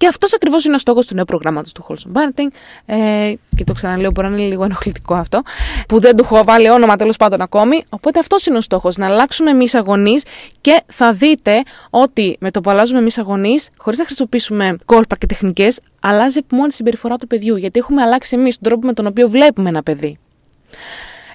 Και 0.00 0.06
αυτός 0.06 0.34
ακριβώς 0.34 0.64
είναι 0.64 0.74
ο 0.74 0.78
στόχος 0.78 1.06
του 1.06 1.14
νέου 1.14 1.24
προγράμματος 1.24 1.72
του 1.72 1.84
Wholesome 1.88 2.18
Parenting. 2.18 2.48
Ε, 2.86 3.32
και 3.56 3.64
το 3.64 3.72
ξαναλέω, 3.72 4.10
μπορεί 4.10 4.28
να 4.28 4.36
είναι 4.36 4.46
λίγο 4.46 4.64
ενοχλητικό 4.64 5.14
αυτό, 5.14 5.42
που 5.88 6.00
δεν 6.00 6.16
του 6.16 6.24
έχω 6.24 6.44
βάλει 6.44 6.70
όνομα 6.70 6.96
τέλος 6.96 7.16
πάντων 7.16 7.40
ακόμη. 7.40 7.84
Οπότε 7.88 8.18
αυτός 8.18 8.46
είναι 8.46 8.56
ο 8.56 8.60
στόχος, 8.60 8.96
να 8.96 9.06
αλλάξουμε 9.06 9.50
εμείς 9.50 9.74
αγωνείς 9.74 10.24
και 10.60 10.82
θα 10.86 11.12
δείτε 11.12 11.62
ότι 11.90 12.36
με 12.40 12.50
το 12.50 12.60
που 12.60 12.70
αλλάζουμε 12.70 12.98
εμείς 12.98 13.18
αγωνείς, 13.18 13.68
χωρίς 13.76 13.98
να 13.98 14.04
χρησιμοποιήσουμε 14.04 14.76
κόλπα 14.84 15.16
και 15.16 15.26
τεχνικές, 15.26 15.80
αλλάζει 16.00 16.40
μόνη 16.50 16.68
η 16.70 16.72
συμπεριφορά 16.72 17.16
του 17.16 17.26
παιδιού. 17.26 17.56
Γιατί 17.56 17.78
έχουμε 17.78 18.02
αλλάξει 18.02 18.36
εμείς 18.36 18.58
τον 18.58 18.62
τρόπο 18.70 18.86
με 18.86 18.92
τον 18.92 19.06
οποίο 19.06 19.28
βλέπουμε 19.28 19.68
ένα 19.68 19.82
παιδί. 19.82 20.18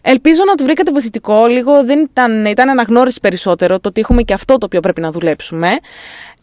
Ελπίζω 0.07 0.43
να 0.47 0.55
το 0.55 0.63
βρήκατε 0.63 0.91
βοηθητικό. 0.91 1.45
Λίγο 1.45 1.83
δεν 1.83 1.99
ήταν, 1.99 2.45
ήταν 2.45 2.69
αναγνώριση 2.69 3.19
περισσότερο 3.19 3.79
το 3.79 3.89
ότι 3.89 4.01
έχουμε 4.01 4.21
και 4.21 4.33
αυτό 4.33 4.57
το 4.57 4.65
οποίο 4.65 4.79
πρέπει 4.79 5.01
να 5.01 5.11
δουλέψουμε. 5.11 5.67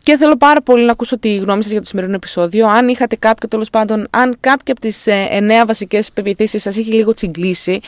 Και 0.02 0.16
θέλω 0.16 0.36
πάρα 0.36 0.62
πολύ 0.62 0.84
να 0.84 0.92
ακούσω 0.92 1.18
τη 1.18 1.36
γνώμη 1.36 1.62
σας 1.62 1.72
για 1.72 1.80
το 1.80 1.86
σημερινό 1.86 2.14
επεισόδιο. 2.14 2.68
Αν 2.68 2.88
είχατε 2.88 3.16
κάποιο, 3.16 3.48
τέλος 3.48 3.70
πάντων, 3.70 4.08
αν 4.10 4.36
κάποια 4.40 4.72
από 4.72 4.80
τις 4.80 5.06
ε, 5.06 5.26
εννέα 5.30 5.64
βασικές 5.66 6.12
πεπιθήσεις 6.12 6.62
σας 6.62 6.78
έχει 6.78 6.92
λίγο 6.92 7.14
τσιγκλίσει 7.14 7.80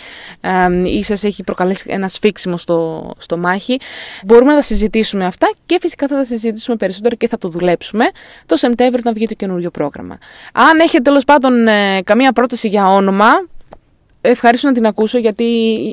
ή 0.84 1.04
σας 1.04 1.24
έχει 1.24 1.42
προκαλέσει 1.42 1.86
ένα 1.88 2.08
σφίξιμο 2.08 2.56
στο, 2.56 3.10
στο 3.18 3.36
μάχη, 3.36 3.80
μπορούμε 4.24 4.50
να 4.50 4.56
τα 4.56 4.62
συζητήσουμε 4.62 5.24
αυτά 5.26 5.52
και 5.66 5.78
φυσικά 5.80 6.06
θα 6.06 6.16
τα 6.16 6.24
συζητήσουμε 6.24 6.76
περισσότερο 6.76 7.16
και 7.16 7.28
θα 7.28 7.38
το 7.38 7.48
δουλέψουμε 7.48 8.04
το 8.46 8.56
Σεπτέμβριο 8.56 9.02
να 9.04 9.12
βγει 9.12 9.26
το 9.26 9.34
καινούριο 9.34 9.70
πρόγραμμα. 9.70 10.18
Αν 10.52 10.78
έχετε 10.78 11.02
τέλος 11.02 11.24
πάντων 11.24 11.66
ε, 11.68 12.02
καμία 12.04 12.32
πρόταση 12.32 12.68
για 12.68 12.86
όνομα, 12.86 13.26
ευχαρίστω 14.24 14.68
να 14.68 14.74
την 14.74 14.86
ακούσω 14.86 15.18
γιατί 15.18 15.44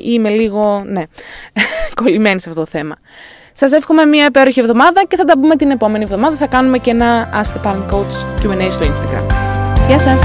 είμαι 0.06 0.30
λίγο, 0.30 0.84
ναι, 0.86 1.04
κολλημένη 2.02 2.42
σε 2.42 2.50
αυτό 2.50 2.62
το 2.62 2.68
θέμα. 2.68 2.96
Σας 3.54 3.72
εύχομαι 3.72 4.06
μια 4.06 4.26
υπέροχη 4.26 4.60
εβδομάδα 4.60 5.04
και 5.08 5.16
θα 5.16 5.26
τα 5.26 5.40
πούμε 5.40 5.56
την 5.56 5.72
επόμενη 5.72 6.04
εβδομάδα. 6.04 6.36
Θα 6.36 6.48
κάνουμε 6.48 6.78
και 6.78 6.90
ένα 6.90 7.30
Ask 7.44 7.62
the 7.62 7.72
Palm 7.72 7.94
Coach 7.94 8.44
QA 8.44 8.72
στο 8.72 8.86
Instagram. 8.86 9.26
Γεια 9.88 10.00
σας! 10.00 10.22